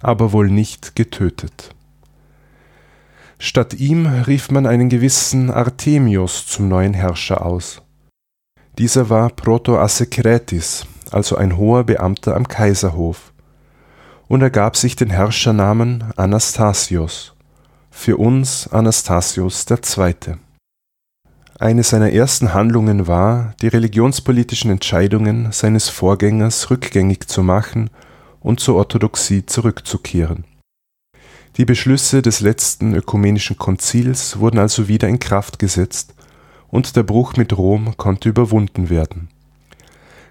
aber 0.00 0.32
wohl 0.32 0.48
nicht 0.48 0.96
getötet 0.96 1.74
Statt 3.38 3.74
ihm 3.74 4.06
rief 4.06 4.50
man 4.50 4.66
einen 4.66 4.88
gewissen 4.88 5.50
Artemios 5.50 6.46
zum 6.48 6.68
neuen 6.68 6.92
Herrscher 6.92 7.46
aus. 7.46 7.82
Dieser 8.78 9.10
war 9.10 9.30
Protoasekretis, 9.30 10.86
also 11.12 11.36
ein 11.36 11.56
hoher 11.56 11.84
Beamter 11.84 12.34
am 12.34 12.48
Kaiserhof, 12.48 13.32
und 14.28 14.42
er 14.42 14.50
gab 14.50 14.76
sich 14.76 14.94
den 14.94 15.10
Herrschernamen 15.10 16.04
Anastasios, 16.16 17.34
für 17.90 18.16
uns 18.16 18.68
Anastasius 18.68 19.66
II. 19.68 20.36
Eine 21.58 21.82
seiner 21.82 22.12
ersten 22.12 22.54
Handlungen 22.54 23.08
war, 23.08 23.54
die 23.60 23.68
religionspolitischen 23.68 24.70
Entscheidungen 24.70 25.50
seines 25.50 25.88
Vorgängers 25.88 26.70
rückgängig 26.70 27.26
zu 27.26 27.42
machen 27.42 27.90
und 28.40 28.60
zur 28.60 28.76
Orthodoxie 28.76 29.44
zurückzukehren 29.44 30.44
die 31.58 31.64
Beschlüsse 31.64 32.22
des 32.22 32.38
letzten 32.38 32.94
Ökumenischen 32.94 33.58
Konzils 33.58 34.38
wurden 34.38 34.58
also 34.58 34.86
wieder 34.86 35.08
in 35.08 35.18
Kraft 35.18 35.58
gesetzt 35.58 36.14
und 36.68 36.94
der 36.94 37.02
Bruch 37.02 37.36
mit 37.36 37.58
Rom 37.58 37.96
konnte 37.96 38.28
überwunden 38.28 38.90
werden. 38.90 39.28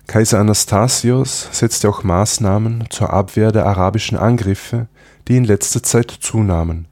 Kaiser 0.08 0.40
Anastasios 0.40 1.50
setzte 1.52 1.90
auch 1.90 2.04
Maßnahmen 2.04 2.86
zur 2.90 3.12
Abwehr 3.12 3.52
der 3.52 3.66
arabischen 3.66 4.18
Angriffe, 4.18 4.88
die 5.28 5.36
in 5.36 5.44
letzter 5.44 5.84
Zeit 5.84 6.10
zunahmen. 6.10 6.88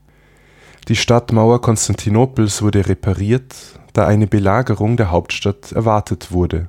Die 0.89 0.95
Stadtmauer 0.95 1.61
Konstantinopels 1.61 2.61
wurde 2.61 2.87
repariert, 2.87 3.55
da 3.93 4.05
eine 4.05 4.27
Belagerung 4.27 4.97
der 4.97 5.11
Hauptstadt 5.11 5.71
erwartet 5.71 6.31
wurde, 6.31 6.67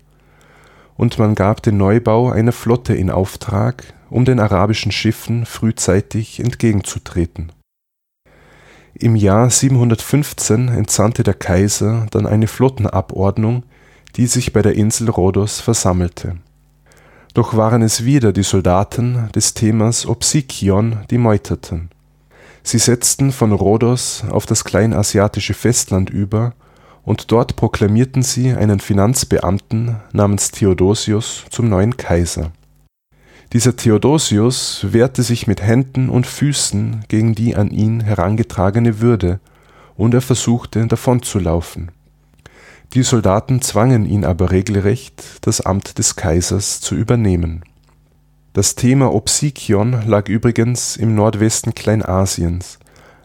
und 0.97 1.19
man 1.19 1.35
gab 1.35 1.63
den 1.63 1.77
Neubau 1.77 2.31
einer 2.31 2.53
Flotte 2.53 2.95
in 2.95 3.11
Auftrag, 3.11 3.93
um 4.09 4.25
den 4.25 4.41
arabischen 4.41 4.93
Schiffen 4.93 5.45
frühzeitig 5.45 6.41
entgegenzutreten 6.41 7.53
im 8.99 9.15
Jahr 9.15 9.51
715 9.51 10.69
entsandte 10.69 11.23
der 11.23 11.35
Kaiser 11.35 12.07
dann 12.11 12.27
eine 12.27 12.47
Flottenabordnung, 12.47 13.65
die 14.17 14.27
sich 14.27 14.53
bei 14.53 14.63
der 14.63 14.75
Insel 14.75 15.11
Rhodos 15.11 15.61
versammelte. 15.61 16.37
Doch 17.35 17.57
waren 17.57 17.83
es 17.83 18.05
wieder 18.05 18.33
die 18.33 18.43
Soldaten 18.43 19.29
des 19.35 19.55
Themas 19.55 20.07
Opsikion, 20.07 20.99
die 21.11 21.19
meuterten. 21.19 21.91
Sie 22.63 22.79
setzten 22.79 23.31
von 23.31 23.53
Rhodos 23.53 24.25
auf 24.31 24.47
das 24.47 24.65
kleinasiatische 24.65 25.55
Festland 25.55 26.11
über 26.11 26.55
und 27.05 27.31
dort 27.31 27.57
proklamierten 27.57 28.23
sie 28.23 28.53
einen 28.53 28.81
Finanzbeamten 28.81 29.97
namens 30.13 30.51
Theodosius 30.51 31.45
zum 31.51 31.69
neuen 31.69 31.97
Kaiser 31.97 32.53
dieser 33.53 33.77
Theodosius 33.77 34.87
wehrte 34.91 35.23
sich 35.23 35.47
mit 35.47 35.63
Händen 35.63 36.09
und 36.09 36.27
Füßen 36.27 37.05
gegen 37.09 37.35
die 37.35 37.55
an 37.55 37.71
ihn 37.71 38.01
herangetragene 38.01 39.01
Würde, 39.01 39.41
und 39.97 40.13
er 40.15 40.21
versuchte 40.21 40.87
davonzulaufen. 40.87 41.91
Die 42.95 43.03
Soldaten 43.03 43.61
zwangen 43.61 44.07
ihn 44.07 44.25
aber 44.25 44.51
regelrecht, 44.51 45.23
das 45.43 45.61
Amt 45.61 45.99
des 45.99 46.17
Kaisers 46.17 46.81
zu 46.81 46.95
übernehmen. 46.95 47.65
Das 48.53 48.75
Thema 48.75 49.13
Opsikion 49.13 50.07
lag 50.07 50.29
übrigens 50.29 50.97
im 50.97 51.15
Nordwesten 51.15 51.75
Kleinasiens, 51.75 52.79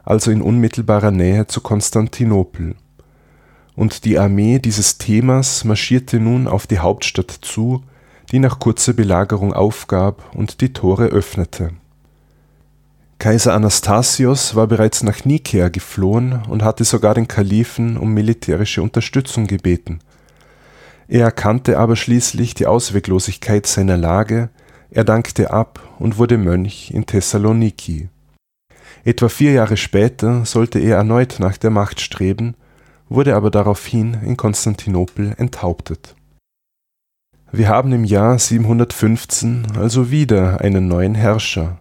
also 0.03 0.31
in 0.31 0.41
unmittelbarer 0.41 1.11
Nähe 1.11 1.47
zu 1.47 1.61
Konstantinopel. 1.61 2.75
Und 3.75 4.03
die 4.03 4.19
Armee 4.19 4.59
dieses 4.59 4.97
Themas 4.97 5.63
marschierte 5.63 6.19
nun 6.19 6.47
auf 6.47 6.67
die 6.67 6.79
Hauptstadt 6.79 7.31
zu 7.31 7.83
die 8.31 8.39
nach 8.39 8.59
kurzer 8.59 8.93
Belagerung 8.93 9.53
aufgab 9.53 10.33
und 10.33 10.61
die 10.61 10.73
Tore 10.73 11.07
öffnete. 11.07 11.71
Kaiser 13.21 13.53
Anastasios 13.53 14.55
war 14.55 14.65
bereits 14.65 15.03
nach 15.03 15.25
Nikäa 15.25 15.69
geflohen 15.69 16.41
und 16.49 16.63
hatte 16.63 16.83
sogar 16.83 17.13
den 17.13 17.27
Kalifen 17.27 17.95
um 17.97 18.15
militärische 18.15 18.81
Unterstützung 18.81 19.45
gebeten. 19.45 19.99
Er 21.07 21.25
erkannte 21.25 21.77
aber 21.77 21.95
schließlich 21.95 22.55
die 22.55 22.65
Ausweglosigkeit 22.65 23.67
seiner 23.67 23.95
Lage, 23.95 24.49
er 24.89 25.03
dankte 25.03 25.51
ab 25.51 25.87
und 25.99 26.17
wurde 26.17 26.39
Mönch 26.39 26.89
in 26.89 27.05
Thessaloniki. 27.05 28.09
Etwa 29.03 29.29
vier 29.29 29.51
Jahre 29.51 29.77
später 29.77 30.43
sollte 30.43 30.79
er 30.79 30.97
erneut 30.97 31.35
nach 31.37 31.57
der 31.57 31.69
Macht 31.69 32.01
streben, 32.01 32.55
wurde 33.07 33.35
aber 33.35 33.51
daraufhin 33.51 34.15
in 34.25 34.35
Konstantinopel 34.35 35.35
enthauptet 35.37 36.15
wir 37.53 37.67
haben 37.67 37.91
im 37.91 38.05
Jahr 38.05 38.39
715 38.39 39.73
also 39.77 40.09
wieder 40.09 40.61
einen 40.61 40.87
neuen 40.87 41.15
Herrscher, 41.15 41.79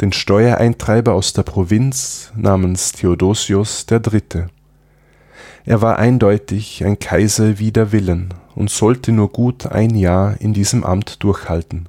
den 0.00 0.12
Steuereintreiber 0.12 1.12
aus 1.12 1.32
der 1.32 1.42
Provinz 1.42 2.30
namens 2.36 2.92
Theodosius 2.92 3.84
III. 3.90 4.46
Er 5.64 5.82
war 5.82 5.98
eindeutig 5.98 6.84
ein 6.84 6.98
Kaiser 6.98 7.58
wider 7.58 7.90
Willen 7.92 8.32
und 8.54 8.70
sollte 8.70 9.12
nur 9.12 9.30
gut 9.30 9.66
ein 9.66 9.94
Jahr 9.96 10.40
in 10.40 10.54
diesem 10.54 10.84
Amt 10.84 11.22
durchhalten. 11.22 11.88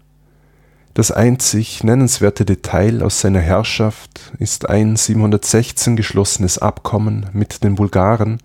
Das 0.96 1.12
einzig 1.12 1.84
nennenswerte 1.84 2.46
Detail 2.46 3.04
aus 3.04 3.22
seiner 3.22 3.40
Herrschaft 3.40 4.34
ist 4.40 4.68
ein 4.68 4.96
716 4.96 5.96
geschlossenes 5.96 6.58
Abkommen 6.58 7.28
mit 7.32 7.64
den 7.64 7.76
Bulgaren, 7.76 8.40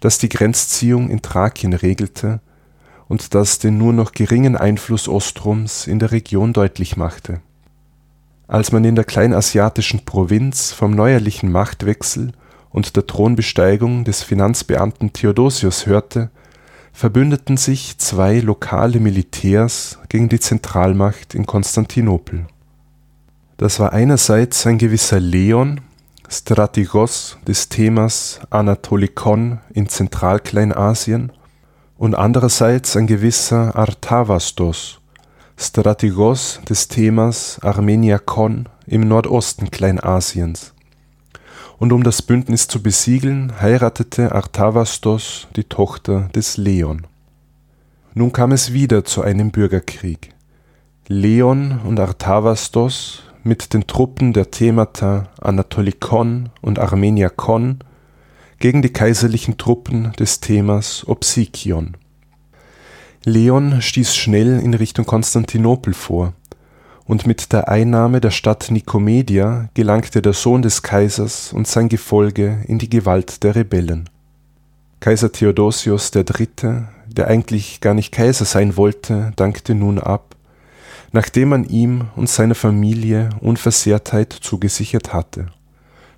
das 0.00 0.18
die 0.18 0.28
Grenzziehung 0.28 1.08
in 1.08 1.22
Thrakien 1.22 1.72
regelte 1.72 2.40
und 3.06 3.34
das 3.34 3.58
den 3.58 3.78
nur 3.78 3.92
noch 3.92 4.12
geringen 4.12 4.56
Einfluss 4.56 5.08
Ostroms 5.08 5.86
in 5.86 5.98
der 5.98 6.10
Region 6.10 6.52
deutlich 6.52 6.96
machte. 6.96 7.40
Als 8.48 8.72
man 8.72 8.82
in 8.84 8.94
der 8.94 9.04
kleinasiatischen 9.04 10.06
Provinz 10.06 10.72
vom 10.72 10.92
neuerlichen 10.92 11.52
Machtwechsel 11.52 12.32
und 12.70 12.96
der 12.96 13.06
Thronbesteigung 13.06 14.04
des 14.04 14.22
Finanzbeamten 14.22 15.12
Theodosius 15.12 15.84
hörte, 15.84 16.30
verbündeten 16.94 17.58
sich 17.58 17.98
zwei 17.98 18.40
lokale 18.40 19.00
Militärs 19.00 19.98
gegen 20.08 20.30
die 20.30 20.40
Zentralmacht 20.40 21.34
in 21.34 21.44
Konstantinopel. 21.44 22.46
Das 23.58 23.80
war 23.80 23.92
einerseits 23.92 24.66
ein 24.66 24.78
gewisser 24.78 25.20
Leon, 25.20 25.82
Strategos 26.30 27.36
des 27.46 27.68
Themas 27.68 28.40
Anatolikon 28.48 29.60
in 29.74 29.90
Zentralkleinasien 29.90 31.32
und 31.98 32.14
andererseits 32.14 32.96
ein 32.96 33.06
gewisser 33.06 33.76
Artavastos, 33.76 35.00
Strategos 35.60 36.60
des 36.68 36.86
Themas 36.86 37.58
Armeniakon 37.62 38.68
im 38.86 39.08
Nordosten 39.08 39.72
Kleinasiens. 39.72 40.72
und 41.78 41.92
um 41.92 42.04
das 42.04 42.22
Bündnis 42.22 42.68
zu 42.68 42.80
besiegeln, 42.80 43.52
heiratete 43.60 44.32
Artavasdos 44.32 45.48
die 45.56 45.64
Tochter 45.64 46.28
des 46.32 46.56
Leon. 46.58 47.08
Nun 48.14 48.32
kam 48.32 48.52
es 48.52 48.72
wieder 48.72 49.04
zu 49.04 49.22
einem 49.22 49.50
Bürgerkrieg. 49.50 50.32
Leon 51.08 51.80
und 51.84 51.98
Artavasdos 51.98 53.24
mit 53.42 53.74
den 53.74 53.88
Truppen 53.88 54.32
der 54.32 54.52
Themata 54.52 55.28
Anatolikon 55.40 56.50
und 56.60 56.78
Armeniakon 56.78 57.80
gegen 58.60 58.80
die 58.80 58.92
kaiserlichen 58.92 59.58
Truppen 59.58 60.12
des 60.20 60.38
Themas 60.38 61.02
Opsikion. 61.08 61.96
Leon 63.28 63.80
stieß 63.80 64.16
schnell 64.16 64.58
in 64.58 64.74
Richtung 64.74 65.06
Konstantinopel 65.06 65.94
vor, 65.94 66.32
und 67.04 67.26
mit 67.26 67.52
der 67.52 67.68
Einnahme 67.68 68.20
der 68.20 68.30
Stadt 68.30 68.70
Nikomedia 68.70 69.68
gelangte 69.74 70.20
der 70.20 70.34
Sohn 70.34 70.62
des 70.62 70.82
Kaisers 70.82 71.52
und 71.52 71.66
sein 71.66 71.88
Gefolge 71.88 72.62
in 72.66 72.78
die 72.78 72.90
Gewalt 72.90 73.42
der 73.44 73.54
Rebellen. 73.54 74.10
Kaiser 75.00 75.32
Theodosius 75.32 76.10
III., 76.14 76.48
der 77.06 77.28
eigentlich 77.28 77.80
gar 77.80 77.94
nicht 77.94 78.12
Kaiser 78.12 78.44
sein 78.44 78.76
wollte, 78.76 79.32
dankte 79.36 79.74
nun 79.74 79.98
ab, 79.98 80.36
nachdem 81.12 81.48
man 81.50 81.64
ihm 81.64 82.08
und 82.16 82.28
seiner 82.28 82.54
Familie 82.54 83.30
Unversehrtheit 83.40 84.32
zugesichert 84.32 85.14
hatte. 85.14 85.46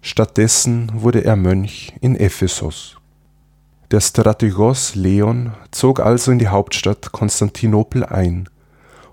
Stattdessen 0.03 0.90
wurde 0.94 1.25
er 1.25 1.37
Mönch 1.37 1.92
in 2.01 2.16
Ephesos. 2.16 2.99
Der 3.90 4.00
Strategos 4.00 4.94
Leon 4.94 5.50
zog 5.72 5.98
also 5.98 6.31
in 6.31 6.38
die 6.38 6.46
Hauptstadt 6.46 7.11
Konstantinopel 7.11 8.05
ein, 8.05 8.48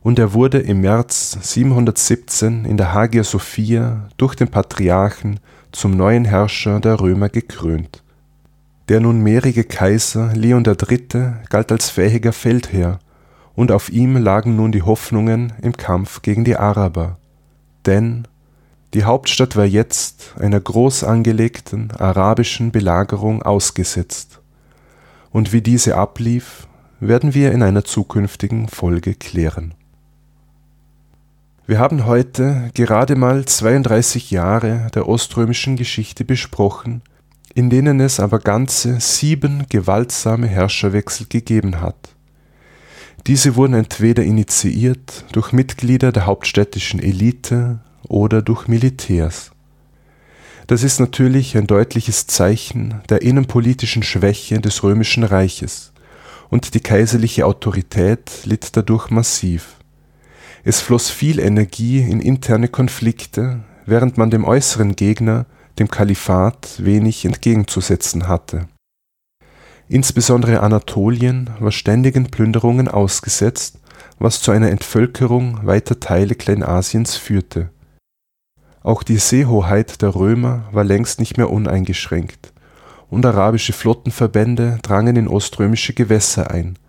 und 0.03 0.19
er 0.19 0.33
wurde 0.33 0.59
im 0.59 0.81
März 0.81 1.35
717 1.41 2.63
in 2.63 2.77
der 2.77 2.93
Hagia 2.93 3.23
Sophia 3.23 4.07
durch 4.17 4.35
den 4.35 4.49
Patriarchen 4.49 5.39
zum 5.71 5.97
neuen 5.97 6.25
Herrscher 6.25 6.79
der 6.79 6.99
Römer 6.99 7.29
gekrönt. 7.29 8.03
Der 8.87 8.99
nunmehrige 8.99 9.63
Kaiser 9.63 10.31
Leon 10.35 10.63
III. 10.63 11.33
galt 11.49 11.71
als 11.71 11.89
fähiger 11.89 12.31
Feldherr, 12.31 12.99
und 13.55 13.71
auf 13.71 13.89
ihm 13.89 14.15
lagen 14.15 14.57
nun 14.57 14.71
die 14.71 14.83
Hoffnungen 14.83 15.53
im 15.59 15.75
Kampf 15.75 16.21
gegen 16.21 16.43
die 16.43 16.55
Araber. 16.55 17.17
Denn 17.87 18.27
die 18.93 19.05
Hauptstadt 19.05 19.55
war 19.55 19.65
jetzt 19.65 20.35
einer 20.39 20.59
groß 20.59 21.03
angelegten 21.03 21.89
arabischen 21.97 22.71
Belagerung 22.71 23.41
ausgesetzt. 23.41 24.39
Und 25.37 25.53
wie 25.53 25.61
diese 25.61 25.95
ablief, 25.97 26.67
werden 26.99 27.35
wir 27.35 27.51
in 27.51 27.61
einer 27.61 27.83
zukünftigen 27.85 28.67
Folge 28.67 29.13
klären. 29.13 29.75
Wir 31.67 31.77
haben 31.77 32.07
heute 32.07 32.71
gerade 32.73 33.15
mal 33.15 33.45
32 33.45 34.31
Jahre 34.31 34.87
der 34.95 35.07
oströmischen 35.07 35.75
Geschichte 35.75 36.25
besprochen, 36.25 37.03
in 37.53 37.69
denen 37.69 37.99
es 37.99 38.19
aber 38.19 38.39
ganze 38.39 38.99
sieben 38.99 39.67
gewaltsame 39.69 40.47
Herrscherwechsel 40.47 41.27
gegeben 41.29 41.81
hat. 41.81 42.15
Diese 43.27 43.55
wurden 43.55 43.75
entweder 43.75 44.23
initiiert 44.23 45.23
durch 45.33 45.51
Mitglieder 45.51 46.11
der 46.11 46.25
hauptstädtischen 46.25 46.99
Elite 46.99 47.81
oder 48.07 48.41
durch 48.41 48.67
Militärs. 48.67 49.51
Das 50.67 50.83
ist 50.83 50.99
natürlich 50.99 51.55
ein 51.55 51.65
deutliches 51.65 52.27
Zeichen 52.27 53.01
der 53.09 53.21
innenpolitischen 53.21 54.03
Schwäche 54.03 54.59
des 54.59 54.83
römischen 54.83 55.23
Reiches, 55.23 55.93
und 56.49 56.73
die 56.73 56.81
kaiserliche 56.81 57.45
Autorität 57.45 58.29
litt 58.43 58.75
dadurch 58.75 59.09
massiv. 59.09 59.77
Es 60.65 60.81
floss 60.81 61.09
viel 61.09 61.39
Energie 61.39 61.99
in 61.99 62.19
interne 62.19 62.67
Konflikte, 62.67 63.63
während 63.85 64.17
man 64.17 64.29
dem 64.29 64.43
äußeren 64.43 64.97
Gegner, 64.97 65.45
dem 65.79 65.87
Kalifat, 65.87 66.83
wenig 66.83 67.23
entgegenzusetzen 67.23 68.27
hatte. 68.27 68.67
Insbesondere 69.87 70.59
Anatolien 70.59 71.49
war 71.61 71.71
ständigen 71.71 72.25
Plünderungen 72.29 72.89
ausgesetzt, 72.89 73.79
was 74.19 74.41
zu 74.41 74.51
einer 74.51 74.69
Entvölkerung 74.69 75.65
weiter 75.65 76.01
Teile 76.01 76.35
Kleinasiens 76.35 77.15
führte. 77.15 77.69
Auch 78.87 79.03
die 79.03 79.17
Seehoheit 79.17 80.01
der 80.01 80.15
Römer 80.15 80.63
war 80.71 80.85
längst 80.85 81.19
nicht 81.19 81.35
mehr 81.35 81.49
uneingeschränkt, 81.49 82.53
und 83.09 83.25
arabische 83.25 83.73
Flottenverbände 83.73 84.79
drangen 84.81 85.17
in 85.17 85.27
oströmische 85.27 85.93
Gewässer 85.93 86.51
ein 86.51 86.79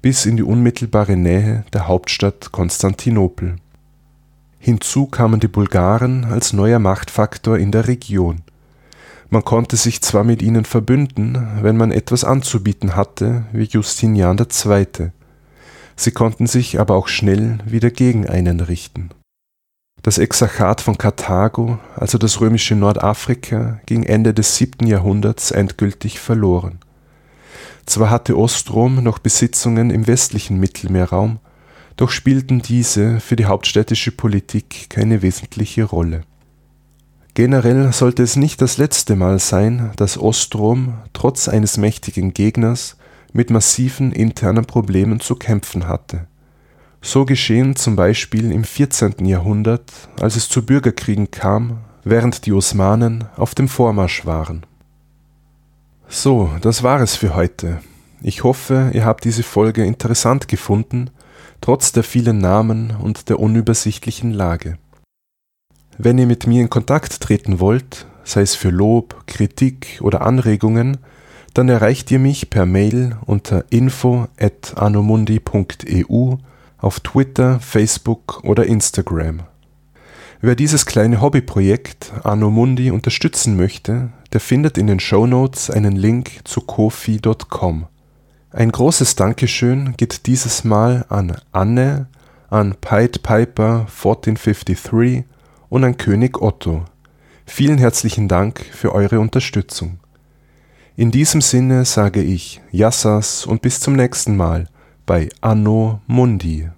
bis 0.00 0.26
in 0.26 0.36
die 0.36 0.44
unmittelbare 0.44 1.16
Nähe 1.16 1.64
der 1.72 1.88
Hauptstadt 1.88 2.52
Konstantinopel. 2.52 3.56
Hinzu 4.60 5.06
kamen 5.06 5.40
die 5.40 5.48
Bulgaren 5.48 6.24
als 6.24 6.52
neuer 6.52 6.78
Machtfaktor 6.78 7.58
in 7.58 7.72
der 7.72 7.88
Region. 7.88 8.42
Man 9.28 9.44
konnte 9.44 9.76
sich 9.76 10.02
zwar 10.02 10.22
mit 10.22 10.42
ihnen 10.42 10.64
verbünden, 10.64 11.48
wenn 11.62 11.76
man 11.76 11.90
etwas 11.90 12.22
anzubieten 12.22 12.94
hatte, 12.94 13.42
wie 13.50 13.64
Justinian 13.64 14.38
II. 14.38 15.10
Sie 15.96 16.12
konnten 16.12 16.46
sich 16.46 16.78
aber 16.78 16.94
auch 16.94 17.08
schnell 17.08 17.58
wieder 17.66 17.90
gegen 17.90 18.28
einen 18.28 18.60
richten. 18.60 19.10
Das 20.02 20.18
Exarchat 20.18 20.80
von 20.80 20.96
Karthago, 20.96 21.78
also 21.96 22.16
das 22.16 22.40
römische 22.40 22.74
Nordafrika, 22.74 23.80
ging 23.86 24.02
Ende 24.02 24.32
des 24.32 24.56
7. 24.56 24.86
Jahrhunderts 24.86 25.50
endgültig 25.50 26.18
verloren 26.20 26.80
zwar 27.90 28.10
hatte 28.10 28.38
Ostrom 28.38 29.02
noch 29.02 29.18
Besitzungen 29.18 29.90
im 29.90 30.06
westlichen 30.06 30.58
Mittelmeerraum, 30.58 31.40
doch 31.96 32.10
spielten 32.10 32.62
diese 32.62 33.20
für 33.20 33.36
die 33.36 33.46
hauptstädtische 33.46 34.12
Politik 34.12 34.88
keine 34.88 35.22
wesentliche 35.22 35.84
Rolle. 35.84 36.22
Generell 37.34 37.92
sollte 37.92 38.22
es 38.22 38.36
nicht 38.36 38.62
das 38.62 38.78
letzte 38.78 39.16
Mal 39.16 39.38
sein, 39.38 39.90
dass 39.96 40.18
Ostrom 40.18 40.94
trotz 41.12 41.48
eines 41.48 41.76
mächtigen 41.76 42.32
Gegners 42.32 42.96
mit 43.32 43.50
massiven 43.50 44.12
internen 44.12 44.64
Problemen 44.64 45.20
zu 45.20 45.36
kämpfen 45.36 45.86
hatte. 45.86 46.26
So 47.02 47.24
geschehen 47.24 47.76
zum 47.76 47.96
Beispiel 47.96 48.52
im 48.52 48.64
14. 48.64 49.24
Jahrhundert, 49.24 49.90
als 50.20 50.36
es 50.36 50.48
zu 50.48 50.64
Bürgerkriegen 50.64 51.30
kam, 51.30 51.78
während 52.04 52.46
die 52.46 52.52
Osmanen 52.52 53.24
auf 53.36 53.54
dem 53.54 53.68
Vormarsch 53.68 54.26
waren 54.26 54.64
so, 56.12 56.50
das 56.60 56.82
war 56.82 57.00
es 57.00 57.14
für 57.16 57.36
heute. 57.36 57.80
Ich 58.20 58.42
hoffe, 58.42 58.90
ihr 58.92 59.04
habt 59.04 59.24
diese 59.24 59.44
Folge 59.44 59.84
interessant 59.84 60.48
gefunden, 60.48 61.10
trotz 61.60 61.92
der 61.92 62.02
vielen 62.02 62.38
Namen 62.38 62.96
und 63.00 63.28
der 63.28 63.38
unübersichtlichen 63.38 64.32
Lage. 64.32 64.76
Wenn 65.98 66.18
ihr 66.18 66.26
mit 66.26 66.48
mir 66.48 66.62
in 66.62 66.68
Kontakt 66.68 67.20
treten 67.20 67.60
wollt, 67.60 68.08
sei 68.24 68.40
es 68.40 68.56
für 68.56 68.70
Lob, 68.70 69.22
Kritik 69.26 70.00
oder 70.02 70.22
Anregungen, 70.22 70.96
dann 71.54 71.68
erreicht 71.68 72.10
ihr 72.10 72.18
mich 72.18 72.50
per 72.50 72.66
Mail 72.66 73.16
unter 73.24 73.66
info@anomundi.eu 73.70 76.34
auf 76.80 77.00
Twitter, 77.00 77.60
Facebook 77.60 78.42
oder 78.44 78.66
Instagram. 78.66 79.42
Wer 80.40 80.54
dieses 80.54 80.86
kleine 80.86 81.20
Hobbyprojekt 81.20 82.12
Anno 82.24 82.50
Mundi 82.50 82.90
unterstützen 82.90 83.56
möchte, 83.56 84.10
der 84.32 84.40
findet 84.40 84.78
in 84.78 84.86
den 84.86 85.00
Show 85.00 85.26
Notes 85.26 85.70
einen 85.70 85.96
Link 85.96 86.40
zu 86.44 86.62
kofi.com. 86.62 87.86
Ein 88.50 88.72
großes 88.72 89.16
Dankeschön 89.16 89.94
geht 89.96 90.26
dieses 90.26 90.64
Mal 90.64 91.04
an 91.08 91.36
Anne, 91.52 92.08
an 92.48 92.74
Pied 92.80 93.22
Piper 93.22 93.86
1453 93.86 95.24
und 95.68 95.84
an 95.84 95.96
König 95.96 96.40
Otto. 96.40 96.84
Vielen 97.44 97.78
herzlichen 97.78 98.26
Dank 98.26 98.64
für 98.72 98.94
eure 98.94 99.20
Unterstützung. 99.20 99.98
In 100.96 101.10
diesem 101.10 101.40
Sinne 101.40 101.84
sage 101.84 102.22
ich 102.22 102.60
Yassas 102.72 103.44
und 103.44 103.62
bis 103.62 103.80
zum 103.80 103.94
nächsten 103.94 104.36
Mal 104.36 104.68
bei 105.10 105.28
Anno 105.40 106.02
Mundi. 106.06 106.70